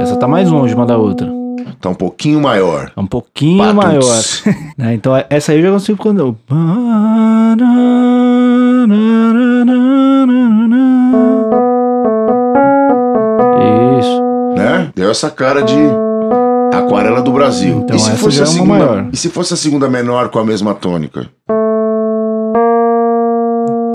Essa 0.00 0.16
tá 0.16 0.28
mais 0.28 0.48
longe 0.48 0.72
uma 0.72 0.86
da 0.86 0.96
outra. 0.96 1.28
Tá 1.80 1.88
um 1.88 1.94
pouquinho 1.94 2.40
maior. 2.40 2.92
É 2.96 3.00
um 3.00 3.06
pouquinho 3.06 3.58
Patuts. 3.58 4.42
maior. 4.44 4.56
né? 4.78 4.94
Então 4.94 5.12
essa 5.28 5.50
aí 5.50 5.58
eu 5.58 5.64
já 5.64 5.72
consigo 5.72 5.98
quando. 5.98 6.36
Isso. 13.98 14.22
Né? 14.56 14.92
Deu 14.94 15.10
essa 15.10 15.28
cara 15.28 15.62
de 15.62 15.74
aquarela 16.72 17.20
do 17.20 17.32
Brasil. 17.32 17.78
Então 17.78 17.96
e 17.96 17.98
se 17.98 18.10
essa 18.10 18.18
fosse 18.18 18.36
já 18.36 18.44
a 18.44 18.46
é 18.46 18.48
uma 18.48 18.54
segunda, 18.54 18.78
maior. 18.78 19.08
E 19.12 19.16
se 19.16 19.28
fosse 19.28 19.54
a 19.54 19.56
segunda 19.56 19.88
menor 19.88 20.28
com 20.28 20.38
a 20.38 20.44
mesma 20.44 20.72
tônica? 20.72 21.28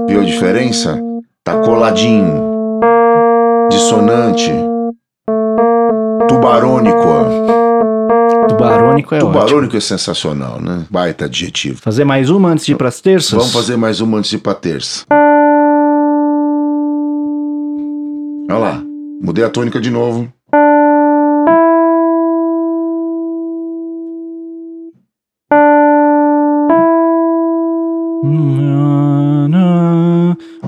Viu 0.10 0.20
a 0.20 0.26
diferença? 0.26 1.02
Tá 1.42 1.58
coladinho. 1.60 2.57
Dissonante. 3.70 4.52
Tubarônico. 6.28 6.98
Tubarônico 8.48 9.14
é 9.14 9.18
ótimo. 9.18 9.34
Tubarônico 9.34 9.78
é 9.78 9.80
sensacional, 9.80 10.62
né? 10.62 10.86
Baita 10.90 11.26
adjetivo. 11.26 11.80
Fazer 11.82 12.06
mais 12.06 12.30
uma 12.30 12.50
antes 12.50 12.66
de 12.66 12.72
ir 12.72 12.76
pras 12.76 13.02
terças? 13.02 13.32
Vamos 13.32 13.54
fazer 13.54 13.78
mais 13.78 14.00
uma 14.00 14.18
antes 14.18 14.30
de 14.30 14.38
ir 14.38 14.40
pra 14.40 14.54
terça. 14.54 15.06
Olha 18.50 18.58
lá. 18.58 18.84
Mudei 19.22 19.44
a 19.44 19.50
tônica 19.50 19.80
de 19.82 19.92
novo. 19.92 20.32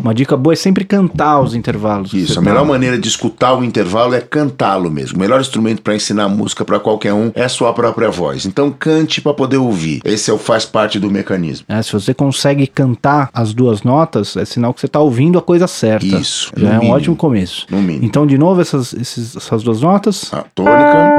Uma 0.02 0.14
dica 0.14 0.36
boa 0.38 0.54
é 0.54 0.56
sempre 0.56 0.84
cantar 0.86 1.40
os 1.42 1.54
intervalos. 1.54 2.14
Isso, 2.14 2.40
a 2.40 2.42
melhor 2.42 2.66
maneira 2.66 2.98
de 2.98 3.08
escutar 3.08 3.54
o 3.56 3.64
intervalo 3.64 4.14
é 4.16 4.22
cantá-lo 4.22 4.90
mesmo. 4.90 5.18
O 5.18 5.20
melhor 5.20 5.40
instrumento 5.42 5.82
para 5.82 5.96
ensinar 5.96 6.28
música 6.30 6.64
para 6.66 6.80
qualquer 6.80 7.14
um 7.14 7.32
é 7.36 7.44
a 7.44 7.50
sua 7.50 7.74
própria 7.74 8.10
voz. 8.10 8.46
Então 8.46 8.72
cante 8.72 9.22
para 9.22 9.34
poder 9.34 9.58
ouvir. 9.58 10.02
Esse 10.06 10.32
é 10.32 10.34
o 10.34 10.38
faz 10.38 10.66
parte 10.66 11.00
do 11.00 11.10
mecanismo. 11.10 11.66
É, 11.70 11.82
se 11.82 11.92
você 11.94 12.14
consegue 12.14 12.66
cantar 12.68 13.30
as 13.34 13.54
duas 13.54 13.84
notas, 13.84 14.36
é 14.38 14.46
sinal 14.46 14.74
que 14.74 14.82
você 14.82 14.88
tá 14.88 15.00
ouvindo 15.00 15.38
a 15.38 15.42
coisa 15.42 15.68
certa. 15.68 16.06
Isso, 16.06 16.52
Já 16.56 16.68
é 16.70 16.72
um 16.72 16.80
mínimo. 16.80 16.94
ótimo 16.96 17.16
começo. 17.16 17.66
No 17.70 17.82
mínimo. 17.82 18.06
Então, 18.06 18.26
de 18.26 18.38
novo, 18.38 18.62
essas, 18.62 18.94
esses- 18.94 19.36
essas 19.36 19.64
duas 19.64 19.82
notas. 19.82 20.34
A 20.34 20.44
tônica, 20.56 21.10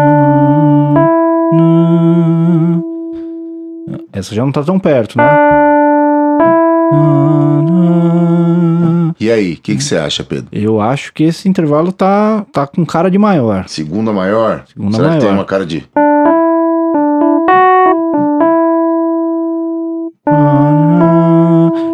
Essa 4.13 4.35
já 4.35 4.45
não 4.45 4.53
tá 4.53 4.63
tão 4.63 4.79
perto, 4.79 5.17
né? 5.17 5.25
E 9.19 9.31
aí, 9.31 9.53
o 9.53 9.57
que 9.57 9.81
você 9.81 9.97
acha, 9.97 10.25
Pedro? 10.25 10.49
Eu 10.51 10.81
acho 10.81 11.13
que 11.13 11.25
esse 11.25 11.49
intervalo 11.49 11.93
tá, 11.93 12.45
tá 12.53 12.67
com 12.67 12.85
cara 12.87 13.11
de 13.11 13.19
maior. 13.19 13.69
Segunda 13.69 14.13
maior? 14.13 14.65
Segunda 14.67 14.97
Será 14.97 15.09
que 15.11 15.17
tem 15.19 15.25
maior. 15.27 15.39
uma 15.39 15.45
cara 15.45 15.67
de. 15.67 15.85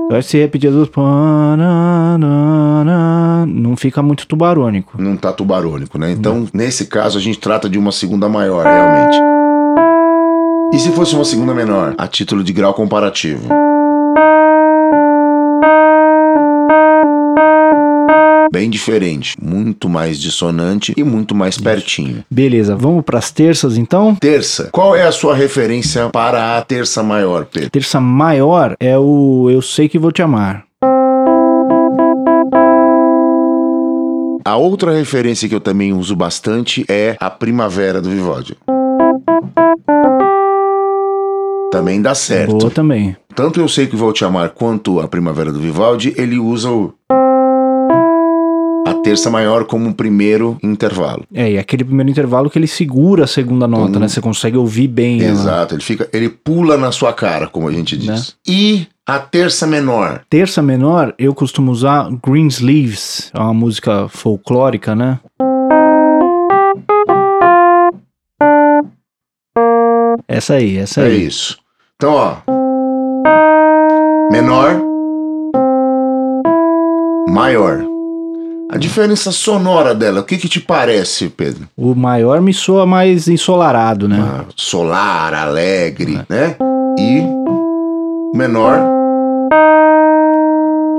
Eu 0.09 0.17
acho 0.17 0.29
que 0.29 0.31
se 0.31 0.39
repetir 0.39 0.69
as 0.69 0.75
duas. 0.75 0.89
Não 3.49 3.77
fica 3.77 4.01
muito 4.03 4.27
tubarônico. 4.27 5.01
Não 5.01 5.17
tá 5.17 5.33
tubarônico, 5.33 5.99
né? 5.99 6.13
Então, 6.13 6.47
nesse 6.55 6.87
caso, 6.87 7.19
a 7.19 7.21
gente 7.21 7.39
trata 7.39 7.69
de 7.69 7.79
uma 7.79 7.93
segunda 7.93 8.29
maior, 8.29 8.65
realmente. 8.65 9.19
E 10.73 10.79
se 10.79 10.91
fosse 10.93 11.15
uma 11.15 11.25
segunda 11.25 11.53
menor, 11.53 11.95
a 11.99 12.07
título 12.07 12.43
de 12.43 12.53
grau 12.53 12.73
comparativo? 12.73 13.49
Bem 18.53 18.71
diferente, 18.71 19.37
muito 19.41 19.89
mais 19.89 20.21
dissonante 20.21 20.93
e 20.97 21.03
muito 21.03 21.35
mais 21.35 21.59
pertinho. 21.59 22.25
Beleza, 22.31 22.77
vamos 22.77 23.05
pras 23.05 23.31
terças 23.31 23.77
então? 23.77 24.15
Terça, 24.15 24.69
qual 24.73 24.95
é 24.95 25.07
a 25.07 25.13
sua 25.13 25.35
referência 25.35 26.09
para 26.11 26.57
a 26.57 26.63
terça 26.63 27.03
maior, 27.03 27.47
Pedro? 27.47 27.71
Terça 27.71 28.01
maior 28.01 28.77
é 28.79 28.97
o 28.99 29.49
Eu 29.51 29.61
Sei 29.61 29.89
Que 29.89 29.99
Vou 29.99 30.13
Te 30.13 30.23
Amar. 30.23 30.65
A 34.45 34.57
outra 34.57 34.93
referência 34.93 35.49
que 35.49 35.55
eu 35.55 35.61
também 35.61 35.93
uso 35.93 36.15
bastante 36.15 36.85
é 36.89 37.17
a 37.19 37.29
Primavera 37.29 38.01
do 38.01 38.09
Vivaldi. 38.09 38.57
Também 41.73 42.01
dá 42.01 42.15
certo. 42.15 42.57
Boa 42.57 42.71
também. 42.71 43.17
Tanto 43.35 43.61
eu 43.61 43.69
sei 43.69 43.87
que 43.87 43.97
vou 43.97 44.13
te 44.13 44.25
amar 44.25 44.51
quanto 44.51 45.01
a 45.01 45.09
Primavera 45.09 45.53
do 45.53 45.59
Vivaldi, 45.59 46.15
ele 46.17 46.39
usa 46.39 46.71
o 46.71 46.95
terça 49.07 49.31
maior 49.31 49.65
como 49.65 49.87
um 49.87 49.93
primeiro 49.93 50.59
intervalo. 50.63 51.25
É, 51.33 51.53
e 51.53 51.59
aquele 51.59 51.85
primeiro 51.85 52.11
intervalo 52.11 52.51
que 52.51 52.59
ele 52.59 52.67
segura 52.67 53.23
a 53.25 53.27
segunda 53.27 53.69
nota, 53.69 53.99
Hum. 53.99 54.01
né? 54.01 54.09
Você 54.09 54.21
consegue 54.21 54.57
ouvir 54.57 54.89
bem 54.89 55.23
ela. 55.23 55.31
Exato, 55.31 55.75
ele 55.77 55.83
fica, 55.83 56.09
ele 56.13 56.29
pula 56.29 56.77
na 56.77 56.91
sua 56.91 57.13
cara, 57.13 57.47
como 57.47 57.69
a 57.69 57.73
gente 57.73 57.97
diz. 57.97 58.07
Né? 58.09 58.23
E 58.49 58.87
a 59.07 59.19
terça 59.21 59.65
menor, 59.67 60.23
Terça 60.29 60.61
menor, 60.61 61.15
eu 61.19 61.33
costumo 61.33 61.71
usar 61.71 62.11
Greensleeves, 62.27 63.31
é 63.33 63.39
uma 63.39 63.55
música 63.55 64.09
folclórica, 64.09 64.97
né? 64.97 65.21
Essa 70.29 70.55
aí, 70.55 70.77
essa 70.79 71.03
é 71.03 71.07
aí. 71.07 71.27
isso. 71.27 71.57
Então, 71.97 72.13
ó, 72.13 72.37
menor, 74.33 74.83
maior. 77.29 77.96
A 78.71 78.77
diferença 78.79 79.31
sonora 79.31 79.95
dela, 79.95 80.21
o 80.21 80.25
que 80.25 80.37
que 80.37 80.49
te 80.49 80.59
parece, 80.61 81.29
Pedro? 81.29 81.69
O 81.77 81.95
maior 81.95 82.41
me 82.41 82.53
soa 82.53 82.85
mais 82.85 83.29
ensolarado, 83.29 84.09
né? 84.09 84.19
Ah, 84.21 84.45
solar, 84.57 85.33
alegre, 85.35 86.21
né? 86.29 86.57
E 86.99 87.23
menor, 88.37 88.79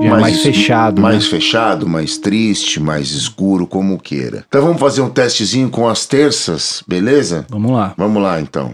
é 0.01 0.09
mais- 0.09 0.21
mais 0.21 0.41
fechado, 0.41 1.01
mais 1.01 1.23
né? 1.25 1.29
fechado, 1.29 1.87
mais 1.87 2.17
triste, 2.17 2.79
mais 2.79 3.11
escuro, 3.11 3.67
como 3.67 3.99
queira. 3.99 4.45
Então 4.47 4.61
vamos 4.61 4.79
fazer 4.79 5.01
um 5.01 5.09
testezinho 5.09 5.69
com 5.69 5.89
as 5.89 6.05
terças, 6.05 6.81
beleza? 6.87 7.45
Vamos 7.49 7.71
lá. 7.71 7.93
Vamos 7.97 8.23
lá 8.23 8.39
então. 8.39 8.73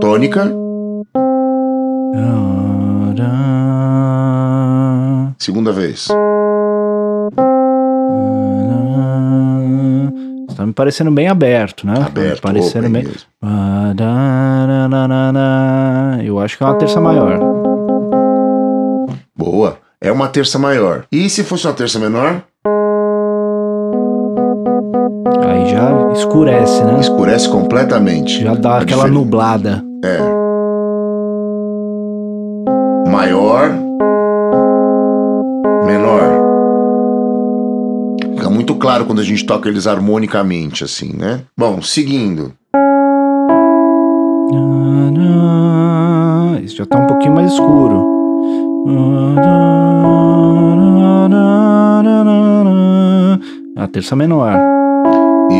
Tônica, 0.00 0.52
segunda 5.38 5.72
vez. 5.72 6.08
Parecendo 10.76 11.10
bem 11.10 11.26
aberto, 11.26 11.86
né? 11.86 11.94
Tá 11.94 12.06
Aberto, 12.06 12.42
parecendo 12.42 12.86
open 12.86 12.92
bem. 12.92 13.02
mesmo. 13.04 13.20
Eu 16.24 16.38
acho 16.38 16.56
que 16.56 16.62
é 16.62 16.66
uma 16.66 16.74
terça 16.78 17.00
maior. 17.00 17.40
Boa. 19.36 19.78
É 20.00 20.12
uma 20.12 20.28
terça 20.28 20.58
maior. 20.58 21.04
E 21.10 21.28
se 21.30 21.42
fosse 21.42 21.66
uma 21.66 21.72
terça 21.72 21.98
menor? 21.98 22.42
Aí 25.42 25.70
já 25.70 26.12
escurece, 26.12 26.84
né? 26.84 27.00
Escurece 27.00 27.48
completamente. 27.48 28.42
Já 28.42 28.54
dá 28.54 28.78
aquela 28.78 29.08
nublada. 29.08 29.82
É. 30.04 30.45
claro 38.86 39.04
quando 39.04 39.20
a 39.20 39.24
gente 39.24 39.44
toca 39.44 39.68
eles 39.68 39.88
harmonicamente, 39.88 40.84
assim, 40.84 41.12
né? 41.12 41.40
Bom, 41.58 41.82
seguindo. 41.82 42.52
Esse 46.64 46.76
já 46.76 46.86
tá 46.86 46.96
um 46.96 47.06
pouquinho 47.08 47.34
mais 47.34 47.50
escuro. 47.50 48.06
A 53.76 53.88
terça 53.88 54.14
menor. 54.14 54.54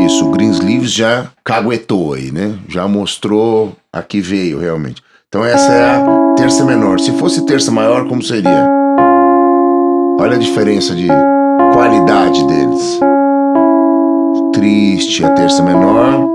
Isso, 0.05 0.25
o 0.25 0.31
Greensleeves 0.31 0.93
já 0.93 1.27
caguetou 1.43 2.13
aí, 2.13 2.31
né? 2.31 2.57
Já 2.69 2.87
mostrou 2.87 3.73
a 3.91 4.01
que 4.01 4.21
veio 4.21 4.57
realmente. 4.57 5.03
Então 5.27 5.43
essa 5.43 5.73
é 5.73 5.83
a 5.83 6.35
terça 6.37 6.63
menor. 6.63 6.97
Se 7.01 7.11
fosse 7.11 7.45
terça 7.45 7.71
maior, 7.71 8.07
como 8.07 8.23
seria? 8.23 8.69
Olha 10.17 10.37
a 10.37 10.39
diferença 10.39 10.95
de 10.95 11.09
qualidade 11.73 12.47
deles. 12.47 13.01
Triste 14.57 15.23
a 15.23 15.29
terça 15.35 15.61
menor 15.61 16.27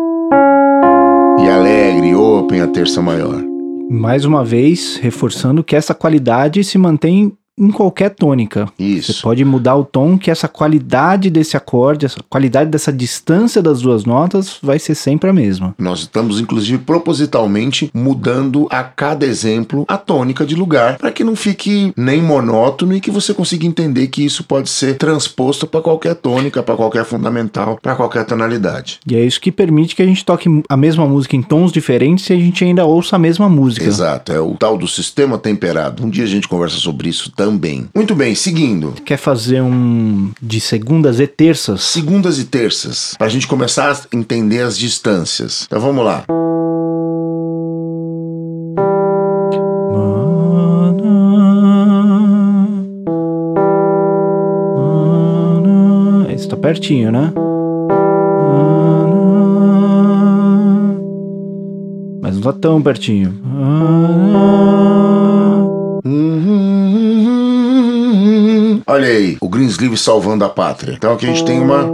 e 1.41 1.49
alegre, 1.49 2.15
open 2.15 2.61
a 2.61 2.69
terça 2.69 3.03
maior. 3.03 3.43
Mais 3.91 4.25
uma 4.25 4.45
vez, 4.45 4.97
reforçando 4.97 5.65
que 5.65 5.75
essa 5.75 5.93
qualidade 5.93 6.63
se 6.63 6.79
mantém 6.79 7.37
em 7.63 7.71
qualquer 7.71 8.11
tônica. 8.11 8.67
Você 8.77 8.85
Isso. 8.85 9.23
pode 9.23 9.45
mudar 9.45 9.77
o 9.77 9.85
tom, 9.85 10.19
que 10.19 10.31
essa 10.31 10.49
qualidade 10.49 11.31
desse 11.31 11.57
acorde, 11.57 12.07
essa 12.07 12.21
qualidade 12.29 12.71
dessa 12.71 12.93
distância 12.93 13.63
das 13.63 13.81
duas 13.81 14.05
notas 14.05 14.59
vai 14.61 14.79
ser 14.79 14.97
sempre 14.97 15.31
a 15.31 15.33
mesma. 15.33 15.75
Nós 15.79 16.01
estamos, 16.01 16.41
inclusive, 16.41 16.79
propositalmente 16.79 17.91
mudando 17.95 18.67
a 18.71 18.83
cada 18.83 19.25
exemplo 19.25 19.85
a 19.87 19.97
tônica 19.97 20.45
de 20.45 20.57
lugar 20.57 20.99
para 20.99 21.13
que 21.13 21.23
não 21.23 21.37
fique 21.37 21.93
nem 21.97 22.21
monótono 22.21 22.97
e 22.97 23.01
que 23.01 23.11
você 23.11 23.33
consiga 23.33 23.65
entender 23.65 24.09
que 24.09 24.25
isso 24.25 24.43
pode 24.43 24.69
ser 24.69 24.97
transposto 24.97 25.67
para 25.67 25.81
qualquer 25.81 26.17
tônica, 26.17 26.63
para 26.63 26.75
qualquer 26.75 27.05
fundamental, 27.05 27.79
para 27.81 27.95
qualquer 27.95 28.25
tonalidade. 28.25 28.99
E 29.07 29.15
é 29.15 29.25
isso 29.25 29.41
que 29.41 29.53
permite 29.53 29.95
que 29.95 30.03
a 30.03 30.07
gente 30.07 30.25
toque 30.25 30.49
a 30.69 30.77
mesma 30.77 31.07
música 31.07 31.37
em 31.37 31.43
tons 31.43 31.71
diferentes 31.71 32.29
e 32.29 32.33
a 32.33 32.37
gente 32.37 32.65
ainda 32.65 32.85
ouça 32.85 33.17
a 33.17 33.19
mesma 33.19 33.49
música. 33.49 33.87
Exato, 33.87 34.33
é 34.33 34.41
o 34.41 34.57
tal 34.57 34.77
do 34.77 34.89
sistema 34.89 35.39
temperado. 35.39 36.05
Um 36.05 36.11
dia 36.11 36.25
a 36.25 36.29
gente 36.29 36.49
conversa 36.49 36.77
sobre 36.77 37.09
isso 37.09 37.31
também. 37.31 37.52
Muito 37.95 38.15
bem, 38.15 38.35
seguindo. 38.35 38.93
Quer 39.05 39.17
fazer 39.17 39.61
um 39.63 40.31
de 40.41 40.61
segundas 40.61 41.21
e 41.21 41.27
terças? 41.27 41.83
Segundas 41.83 42.39
e 42.39 42.45
terças, 42.45 43.15
para 43.17 43.27
a 43.27 43.31
gente 43.31 43.47
começar 43.47 43.93
a 43.93 44.17
entender 44.17 44.61
as 44.61 44.77
distâncias. 44.79 45.65
Então 45.67 45.81
vamos 45.81 46.05
lá. 46.05 46.25
Esse 56.35 56.49
tá 56.49 56.57
pertinho, 56.57 57.13
né? 57.13 57.33
Mas 62.23 62.35
não 62.37 62.43
tá 62.43 62.53
tão 62.53 62.81
pertinho. 62.81 63.35
Olha 68.93 69.09
aí, 69.09 69.39
o 69.41 69.49
Greensleeve 69.49 69.97
salvando 69.97 70.45
a 70.45 70.51
pátria. 70.51 70.93
Então 70.93 71.15
aqui 71.15 71.25
a 71.25 71.29
gente 71.31 71.47
tem 71.47 71.59
uma 71.59 71.87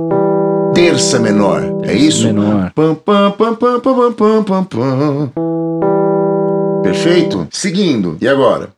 terça 0.74 1.20
menor. 1.20 1.62
é 1.84 1.94
isso? 1.94 2.26
menor. 2.26 2.72
Pam, 2.74 2.92
pam, 2.96 3.30
pam, 3.30 3.54
pam, 3.54 3.80
pam, 3.80 4.12
pam, 4.12 4.42
pam, 4.42 4.64
pam. 4.64 5.32
Perfeito? 6.82 7.46
Seguindo. 7.52 8.18
E 8.20 8.26
agora? 8.26 8.70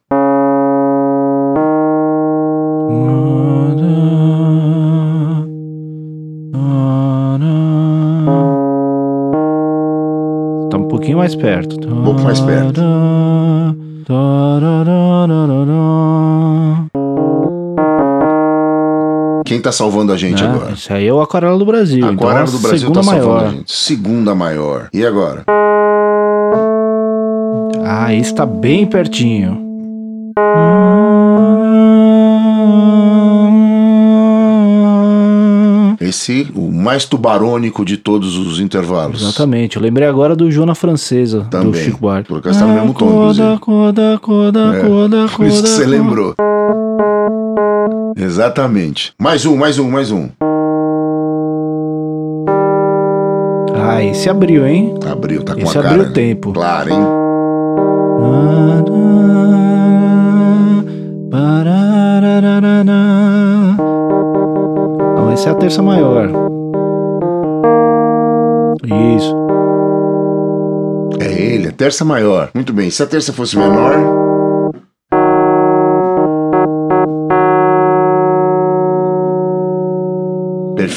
Tá 10.71 10.77
um 10.77 10.89
pouquinho 10.89 11.17
mais 11.17 11.35
perto. 11.35 11.89
Um 11.89 12.05
pouco 12.05 12.21
mais 12.21 12.39
perto. 12.39 12.83
Quem 19.51 19.61
tá 19.61 19.73
salvando 19.73 20.13
a 20.13 20.17
gente 20.17 20.41
Né? 20.45 20.49
agora? 20.49 20.73
Esse 20.75 20.93
aí 20.93 21.09
é 21.09 21.13
o 21.13 21.21
Aquarela 21.21 21.59
do 21.59 21.65
Brasil. 21.67 21.99
então 21.99 22.11
Aquarela 22.13 22.47
a 22.47 22.51
do 22.53 22.59
Brasil 22.61 22.79
segunda 22.79 23.01
tá 23.01 23.03
salvando 23.05 23.27
maior. 23.35 23.47
a 23.47 23.51
gente. 23.51 23.73
Segunda 23.73 24.33
maior. 24.33 24.89
E 24.95 25.05
agora? 25.05 25.43
Ah, 27.85 28.15
esse 28.15 28.33
tá 28.33 28.47
bem 28.47 28.87
pertinho. 28.87 29.59
Esse, 36.01 36.49
o 36.57 36.73
mais 36.73 37.05
tubarônico 37.05 37.85
de 37.85 37.97
todos 37.97 38.37
os 38.37 38.59
intervalos. 38.59 39.23
Exatamente. 39.23 39.77
Eu 39.77 39.83
lembrei 39.83 40.09
agora 40.09 40.35
do 40.35 40.51
Jona 40.51 40.75
Francesa, 40.75 41.41
do 41.41 41.51
Também. 41.51 41.85
Chico 41.85 41.99
Buarque. 42.01 42.29
Por 42.29 42.39
acaso 42.39 42.59
tá 42.59 42.67
no 42.67 42.75
mesmo 42.75 42.95
tom, 42.95 43.07
inclusive. 43.07 43.59
Coda, 43.61 44.19
coda, 44.21 44.77
É, 44.77 44.81
coda, 44.89 45.27
Por 45.37 45.47
isso 45.47 45.63
que 45.63 45.69
você 45.69 45.85
coda. 45.85 45.97
lembrou. 45.97 46.35
Exatamente. 48.21 49.15
Mais 49.19 49.47
um, 49.47 49.57
mais 49.57 49.79
um, 49.79 49.91
mais 49.91 50.13
um. 50.13 50.29
Ah, 53.75 54.05
esse 54.05 54.29
abriu, 54.29 54.67
hein? 54.67 54.95
Abriu, 55.11 55.43
tá 55.43 55.55
com 55.55 55.63
Esse 55.63 55.79
a 55.79 55.83
cara. 55.83 55.95
abriu 55.95 56.11
o 56.11 56.13
tempo. 56.13 56.53
Claro, 56.53 56.91
hein? 56.91 57.01
Não, 65.17 65.33
esse 65.33 65.49
é 65.49 65.51
a 65.51 65.55
terça 65.55 65.83
maior. 65.83 66.29
Isso. 69.17 69.37
É 71.21 71.33
ele, 71.33 71.69
a 71.69 71.73
terça 71.73 72.05
maior. 72.05 72.51
Muito 72.55 72.73
bem. 72.73 72.91
Se 72.91 73.03
a 73.03 73.07
terça 73.07 73.33
fosse 73.33 73.57
menor. 73.57 74.20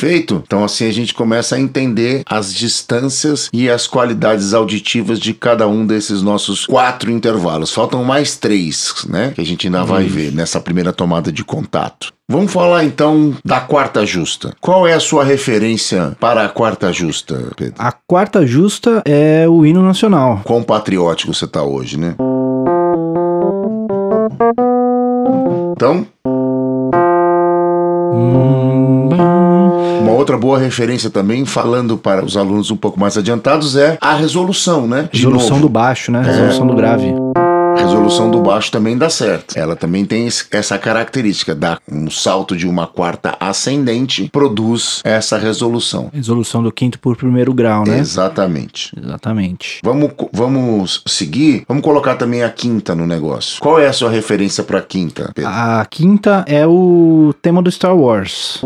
Perfeito? 0.03 0.43
Então 0.45 0.65
assim 0.65 0.85
a 0.85 0.91
gente 0.91 1.13
começa 1.13 1.55
a 1.55 1.59
entender 1.59 2.23
as 2.25 2.53
distâncias 2.53 3.49
e 3.53 3.69
as 3.69 3.87
qualidades 3.87 4.53
auditivas 4.53 5.17
de 5.17 5.33
cada 5.33 5.65
um 5.65 5.85
desses 5.85 6.21
nossos 6.21 6.65
quatro 6.65 7.09
intervalos. 7.09 7.71
Faltam 7.71 8.03
mais 8.03 8.35
três, 8.35 8.93
né? 9.07 9.31
Que 9.33 9.39
a 9.39 9.45
gente 9.45 9.67
ainda 9.67 9.85
vai 9.85 10.03
ver 10.03 10.33
nessa 10.33 10.59
primeira 10.59 10.91
tomada 10.91 11.31
de 11.31 11.45
contato. 11.45 12.11
Vamos 12.29 12.51
falar 12.51 12.83
então 12.83 13.33
da 13.45 13.61
quarta 13.61 14.05
justa. 14.05 14.53
Qual 14.59 14.85
é 14.85 14.91
a 14.91 14.99
sua 14.99 15.23
referência 15.23 16.17
para 16.19 16.43
a 16.43 16.49
quarta 16.49 16.91
justa, 16.91 17.51
Pedro? 17.55 17.75
A 17.77 17.93
quarta 17.93 18.45
justa 18.45 19.01
é 19.05 19.47
o 19.47 19.65
hino 19.65 19.81
nacional. 19.81 20.41
Quão 20.43 20.63
patriótico 20.63 21.33
você 21.33 21.47
tá 21.47 21.63
hoje, 21.63 21.97
né? 21.97 22.15
Então, 25.71 26.05
Hum, 28.15 29.09
uma 30.01 30.11
outra 30.11 30.37
boa 30.37 30.57
referência 30.59 31.09
também, 31.09 31.45
falando 31.45 31.97
para 31.97 32.23
os 32.23 32.35
alunos 32.37 32.71
um 32.71 32.75
pouco 32.77 32.99
mais 32.99 33.17
adiantados, 33.17 33.75
é 33.75 33.97
a 34.01 34.13
resolução, 34.15 34.87
né? 34.87 35.09
De 35.11 35.19
Resolução 35.19 35.49
novo, 35.51 35.61
do 35.61 35.69
baixo, 35.69 36.11
né? 36.11 36.21
Resolução 36.21 36.67
do 36.67 36.75
grave. 36.75 37.13
a 37.75 37.81
resolução 37.81 38.29
do 38.29 38.39
baixo 38.41 38.71
também 38.71 38.97
dá 38.97 39.09
certo. 39.09 39.57
Ela 39.57 39.75
também 39.75 40.05
tem 40.05 40.27
essa 40.51 40.77
característica, 40.77 41.55
dá 41.55 41.79
um 41.91 42.09
salto 42.09 42.55
de 42.55 42.67
uma 42.67 42.85
quarta 42.87 43.35
ascendente, 43.39 44.29
produz 44.31 45.01
essa 45.03 45.37
resolução. 45.37 46.09
Resolução 46.13 46.61
do 46.61 46.71
quinto 46.71 46.99
por 46.99 47.17
primeiro 47.17 47.53
grau, 47.53 47.83
né? 47.85 47.97
Exatamente. 47.97 48.91
Exatamente. 48.97 49.79
Vamos, 49.83 50.11
vamos 50.31 51.01
seguir. 51.07 51.63
Vamos 51.67 51.83
colocar 51.83 52.15
também 52.15 52.43
a 52.43 52.49
quinta 52.49 52.93
no 52.95 53.07
negócio. 53.07 53.59
Qual 53.59 53.79
é 53.79 53.87
a 53.87 53.93
sua 53.93 54.09
referência 54.09 54.63
para 54.63 54.77
a 54.79 54.81
quinta, 54.81 55.31
Pedro? 55.33 55.49
A 55.51 55.85
quinta 55.89 56.45
é 56.47 56.65
o 56.67 57.33
tema 57.41 57.61
do 57.61 57.71
Star 57.71 57.95
Wars. 57.97 58.59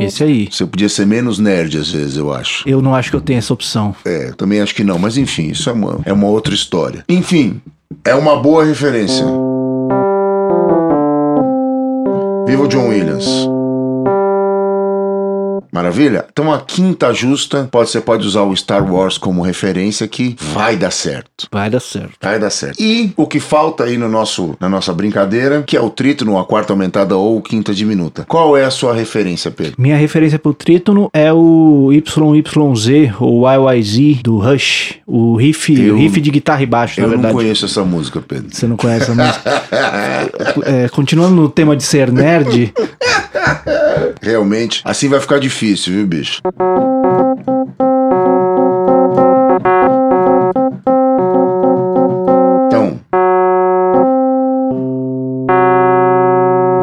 Esse 0.00 0.24
aí. 0.24 0.48
Você 0.50 0.66
podia 0.66 0.88
ser 0.88 1.06
menos 1.06 1.38
nerd 1.38 1.78
às 1.78 1.90
vezes, 1.90 2.16
eu 2.16 2.32
acho. 2.32 2.68
Eu 2.68 2.80
não 2.80 2.94
acho 2.94 3.10
que 3.10 3.16
eu 3.16 3.20
tenho 3.20 3.38
essa 3.38 3.52
opção. 3.52 3.94
É, 4.04 4.32
também 4.32 4.60
acho 4.60 4.74
que 4.74 4.84
não, 4.84 4.98
mas 4.98 5.16
enfim, 5.16 5.48
isso 5.48 5.68
é 5.68 5.72
uma, 5.72 6.00
é 6.04 6.12
uma 6.12 6.28
outra 6.28 6.54
história. 6.54 7.04
Enfim, 7.08 7.60
é 8.04 8.14
uma 8.14 8.40
boa 8.40 8.64
referência. 8.64 9.24
Viva 12.46 12.62
o 12.62 12.68
John 12.68 12.88
Williams. 12.88 13.48
Maravilha? 15.78 16.24
Então 16.32 16.52
a 16.52 16.58
quinta 16.60 17.12
justa, 17.14 17.68
pode, 17.70 17.88
você 17.90 18.00
pode 18.00 18.26
usar 18.26 18.42
o 18.42 18.56
Star 18.56 18.84
Wars 18.92 19.16
como 19.16 19.42
referência 19.42 20.08
que 20.08 20.34
vai 20.40 20.76
dar 20.76 20.90
certo. 20.90 21.46
Vai 21.52 21.70
dar 21.70 21.78
certo. 21.78 22.14
Vai 22.20 22.36
dar 22.40 22.50
certo. 22.50 22.80
E 22.82 23.12
o 23.16 23.28
que 23.28 23.38
falta 23.38 23.84
aí 23.84 23.96
no 23.96 24.08
nosso, 24.08 24.56
na 24.58 24.68
nossa 24.68 24.92
brincadeira, 24.92 25.62
que 25.64 25.76
é 25.76 25.80
o 25.80 25.88
trítono, 25.88 26.36
a 26.36 26.44
quarta 26.44 26.72
aumentada 26.72 27.16
ou 27.16 27.40
quinta 27.40 27.72
diminuta. 27.72 28.24
Qual 28.26 28.56
é 28.56 28.64
a 28.64 28.70
sua 28.72 28.92
referência, 28.92 29.52
Pedro? 29.52 29.74
Minha 29.78 29.96
referência 29.96 30.36
pro 30.36 30.52
trítono 30.52 31.08
é 31.12 31.32
o 31.32 31.90
YYZ, 31.92 33.12
ou 33.20 33.44
YYZ 33.48 34.20
do 34.20 34.36
Rush. 34.38 34.94
O 35.06 35.36
riff, 35.36 35.80
Eu- 35.80 35.94
o 35.94 35.98
riff 35.98 36.20
de 36.20 36.30
guitarra 36.32 36.62
e 36.64 36.66
baixo, 36.66 36.98
Eu 36.98 37.02
na 37.02 37.08
não 37.08 37.14
verdade. 37.18 37.34
conheço 37.34 37.64
essa 37.66 37.84
música, 37.84 38.20
Pedro. 38.20 38.48
Você 38.52 38.66
não 38.66 38.76
conhece 38.76 39.10
a 39.10 39.14
música? 39.14 39.62
É, 40.66 40.88
continuando 40.88 41.36
no 41.36 41.48
tema 41.48 41.76
de 41.76 41.84
ser 41.84 42.10
nerd, 42.10 42.72
Realmente, 44.20 44.80
assim 44.84 45.08
vai 45.08 45.20
ficar 45.20 45.38
difícil, 45.38 45.67
viu, 45.90 46.06
bicho? 46.06 46.40
Então. 52.66 52.98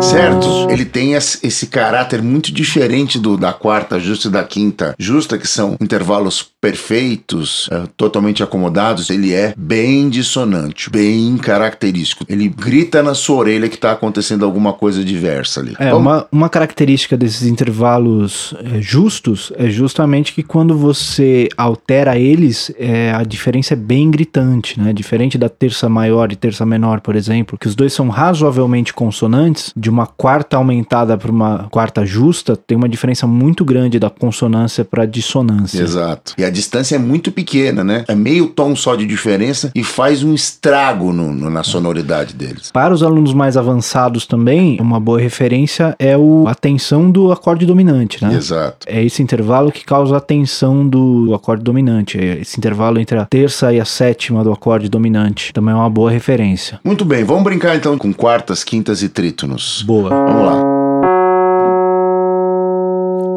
Certo? 0.02 0.70
Ele 0.70 0.86
tem 0.86 1.14
esse 1.14 1.46
esse 1.46 1.68
caráter 1.68 2.22
muito 2.22 2.52
diferente 2.52 3.18
do 3.18 3.38
da 3.38 3.54
quarta 3.54 4.00
justa 4.00 4.28
e 4.28 4.32
da 4.32 4.44
quinta 4.44 4.94
justa, 5.00 5.38
que 5.38 5.48
são 5.48 5.76
intervalos 5.80 6.52
perfeitos, 6.66 7.70
eh, 7.72 7.84
totalmente 7.96 8.42
acomodados. 8.42 9.12
Ele 9.12 9.32
é 9.34 9.54
bem 9.56 10.10
dissonante, 10.10 10.90
bem 10.90 11.38
característico. 11.38 12.26
Ele 12.28 12.48
grita 12.48 13.04
na 13.04 13.14
sua 13.14 13.36
orelha 13.38 13.70
que 13.70 13.78
tá 13.78 13.92
acontecendo 13.92 14.44
alguma 14.44 14.74
coisa 14.74 15.04
diversa 15.04 15.60
ali. 15.60 15.76
É, 15.78 15.92
Vamos- 15.92 16.02
uma, 16.02 16.28
uma 16.32 16.50
característica 16.50 17.16
desses 17.16 17.48
intervalos 17.48 18.56
é, 18.64 18.82
justos 18.82 19.52
é 19.56 19.70
justamente 19.70 20.34
que 20.34 20.42
quando 20.42 20.76
você 20.76 21.50
altera 21.56 22.18
eles, 22.18 22.72
é, 22.80 23.12
a 23.12 23.24
diferença 23.24 23.74
é 23.74 23.78
bem 23.78 24.10
gritante, 24.10 24.80
né? 24.80 24.92
Diferente 24.92 25.38
da 25.38 25.50
terça 25.50 25.88
maior 25.88 26.32
e 26.32 26.36
terça 26.36 26.66
menor, 26.66 27.00
por 27.00 27.16
exemplo, 27.16 27.60
que 27.60 27.68
os 27.68 27.76
dois 27.76 27.94
são 27.94 28.10
razoavelmente 28.10 28.92
consonantes, 28.92 29.72
de 29.76 29.90
uma 29.90 30.08
quarta 30.08 30.58
aumentada 30.58 31.16
para 31.16 31.32
uma 31.32 31.68
quarta 31.70 32.04
justa, 32.06 32.56
tem 32.56 32.76
uma 32.76 32.90
diferença 32.90 33.28
muito 33.28 33.64
grande 33.64 34.00
da 34.00 34.10
consonância 34.10 34.84
para 34.84 35.06
dissonância. 35.06 35.82
Exato. 35.82 36.34
E 36.38 36.44
a 36.44 36.55
distância 36.56 36.96
é 36.96 37.00
muito 37.00 37.32
pequena, 37.32 37.84
né? 37.84 38.04
É 38.08 38.16
meio 38.16 38.48
tom 38.48 38.76
só 38.76 38.96
de 38.96 39.06
diferença 39.06 39.72
e 39.76 39.84
faz 39.84 40.24
um 40.24 40.34
estrago 40.34 41.12
no- 41.14 41.32
no- 41.34 41.50
na 41.50 41.64
sonoridade 41.64 42.34
deles. 42.34 42.72
Para 42.72 42.94
os 42.94 43.04
alunos 43.04 43.34
mais 43.34 43.58
avançados 43.58 44.26
também, 44.26 44.78
uma 44.82 45.00
boa 45.00 45.20
referência 45.20 45.96
é 46.00 46.18
o, 46.18 46.46
a 46.48 46.56
tensão 46.56 47.12
do 47.12 47.32
acorde 47.32 47.66
dominante, 47.66 48.24
né? 48.24 48.34
Exato. 48.34 48.88
É 48.90 49.04
esse 49.04 49.22
intervalo 49.22 49.72
que 49.72 49.84
causa 49.86 50.18
a 50.18 50.20
tensão 50.20 50.88
do 50.88 51.34
acorde 51.36 51.64
dominante. 51.64 52.18
É 52.18 52.40
esse 52.42 52.58
intervalo 52.58 53.00
entre 53.00 53.18
a 53.18 53.26
terça 53.26 53.74
e 53.74 53.80
a 53.80 53.86
sétima 53.86 54.44
do 54.44 54.52
acorde 54.52 54.88
dominante. 54.90 55.52
Também 55.54 55.74
é 55.74 55.78
uma 55.78 55.90
boa 55.90 56.10
referência. 56.10 56.80
Muito 56.84 57.04
bem, 57.04 57.24
vamos 57.24 57.44
brincar 57.44 57.76
então 57.76 57.98
com 57.98 58.14
quartas, 58.14 58.64
quintas 58.64 59.02
e 59.04 59.10
trítonos. 59.10 59.84
Boa. 59.86 60.10
Vamos 60.10 60.46
lá. 60.46 60.75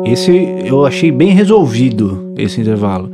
Esse 0.04 0.32
eu 0.64 0.86
achei 0.86 1.10
bem 1.10 1.30
resolvido, 1.30 2.32
esse 2.36 2.60
intervalo. 2.60 3.10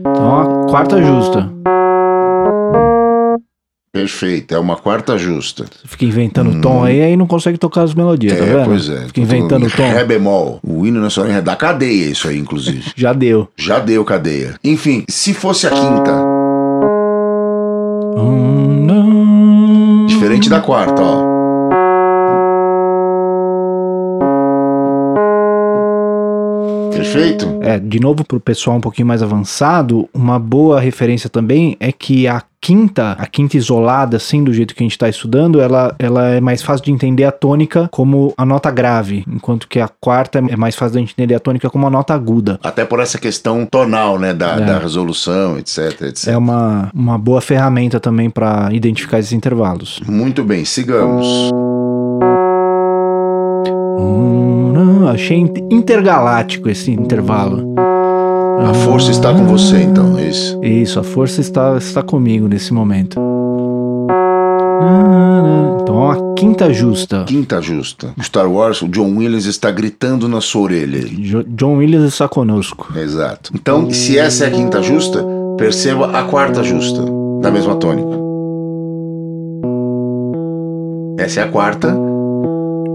Então, 0.00 0.40
a 0.40 0.68
quarta 0.68 1.02
justa. 1.02 1.50
Perfeito, 3.92 4.54
é 4.54 4.58
uma 4.58 4.76
quarta 4.76 5.16
justa. 5.16 5.64
Fica 5.86 6.04
inventando 6.04 6.60
tom 6.60 6.84
aí, 6.84 7.00
aí 7.00 7.16
não 7.16 7.26
consegue 7.26 7.56
tocar 7.56 7.82
as 7.82 7.94
melodias, 7.94 8.38
tá 8.38 8.44
é, 8.44 8.46
vendo? 8.46 8.64
pois 8.66 8.90
é. 8.90 9.06
Fica 9.06 9.20
inventando 9.22 9.70
tom. 9.70 9.82
Ré 9.82 10.04
bemol. 10.04 10.60
O 10.62 10.86
hino 10.86 11.00
nacional 11.00 11.32
é 11.32 11.40
da 11.40 11.56
cadeia, 11.56 12.10
isso 12.10 12.28
aí, 12.28 12.38
inclusive. 12.38 12.92
Já 12.94 13.14
deu. 13.14 13.48
Já 13.56 13.78
deu 13.78 14.04
cadeia. 14.04 14.54
Enfim, 14.62 15.04
se 15.08 15.32
fosse 15.32 15.66
a 15.66 15.70
quinta, 15.70 16.12
diferente 20.26 20.50
da 20.50 20.60
quarta, 20.60 21.00
ó. 21.00 21.36
Perfeito? 26.90 27.58
É, 27.62 27.78
de 27.78 28.00
novo, 28.00 28.24
pro 28.24 28.40
pessoal 28.40 28.76
um 28.76 28.80
pouquinho 28.80 29.06
mais 29.06 29.22
avançado, 29.22 30.08
uma 30.12 30.38
boa 30.38 30.80
referência 30.80 31.30
também 31.30 31.76
é 31.78 31.92
que 31.92 32.26
a 32.26 32.42
quinta, 32.66 33.12
a 33.16 33.26
quinta 33.26 33.56
isolada, 33.56 34.16
assim, 34.16 34.42
do 34.42 34.52
jeito 34.52 34.74
que 34.74 34.82
a 34.82 34.84
gente 34.84 34.90
está 34.92 35.08
estudando, 35.08 35.60
ela, 35.60 35.94
ela 36.00 36.30
é 36.30 36.40
mais 36.40 36.62
fácil 36.64 36.84
de 36.86 36.90
entender 36.90 37.22
a 37.22 37.30
tônica 37.30 37.88
como 37.92 38.34
a 38.36 38.44
nota 38.44 38.72
grave, 38.72 39.24
enquanto 39.32 39.68
que 39.68 39.78
a 39.78 39.86
quarta 40.00 40.40
é 40.48 40.56
mais 40.56 40.74
fácil 40.74 40.96
de 40.96 41.12
entender 41.12 41.36
a 41.36 41.38
tônica 41.38 41.70
como 41.70 41.86
a 41.86 41.90
nota 41.90 42.12
aguda. 42.12 42.58
Até 42.64 42.84
por 42.84 42.98
essa 42.98 43.18
questão 43.18 43.64
tonal, 43.64 44.18
né, 44.18 44.34
da, 44.34 44.56
É. 44.56 44.60
da 44.64 44.78
resolução, 44.80 45.56
etc, 45.58 46.02
etc. 46.08 46.26
É 46.26 46.36
uma, 46.36 46.90
uma 46.92 47.16
boa 47.16 47.40
ferramenta 47.40 48.00
também 48.00 48.28
para 48.28 48.68
identificar 48.72 49.20
esses 49.20 49.32
intervalos. 49.32 50.00
Muito 50.08 50.42
bem, 50.42 50.64
sigamos. 50.64 51.24
Hum, 53.98 54.72
não, 54.74 55.08
achei 55.08 55.38
in- 55.38 55.52
intergaláctico 55.70 56.68
esse 56.68 56.90
intervalo. 56.90 57.74
A 58.60 58.74
força 58.74 59.10
está 59.10 59.32
com 59.32 59.44
você, 59.46 59.82
então, 59.82 60.18
é 60.18 60.28
isso? 60.28 60.58
Isso, 60.64 60.98
a 61.00 61.02
força 61.02 61.40
está, 61.40 61.76
está 61.76 62.02
comigo 62.02 62.48
nesse 62.48 62.72
momento. 62.72 63.20
Então, 65.82 66.10
a 66.10 66.34
quinta 66.34 66.72
justa. 66.72 67.24
Quinta 67.26 67.60
justa. 67.60 68.12
Star 68.22 68.50
Wars, 68.50 68.82
o 68.82 68.88
John 68.88 69.16
Williams 69.16 69.46
está 69.46 69.70
gritando 69.70 70.28
na 70.28 70.40
sua 70.40 70.62
orelha. 70.62 71.00
Jo- 71.06 71.44
John 71.48 71.76
Williams 71.76 72.12
está 72.12 72.28
conosco. 72.28 72.92
Exato. 72.96 73.52
Então, 73.54 73.90
se 73.90 74.18
essa 74.18 74.44
é 74.44 74.48
a 74.48 74.50
quinta 74.50 74.82
justa, 74.82 75.24
perceba 75.56 76.10
a 76.18 76.24
quarta 76.24 76.62
justa, 76.62 77.02
da 77.40 77.50
mesma 77.50 77.76
tônica. 77.76 78.08
Essa 81.18 81.40
é 81.40 81.42
a 81.44 81.48
quarta, 81.48 81.96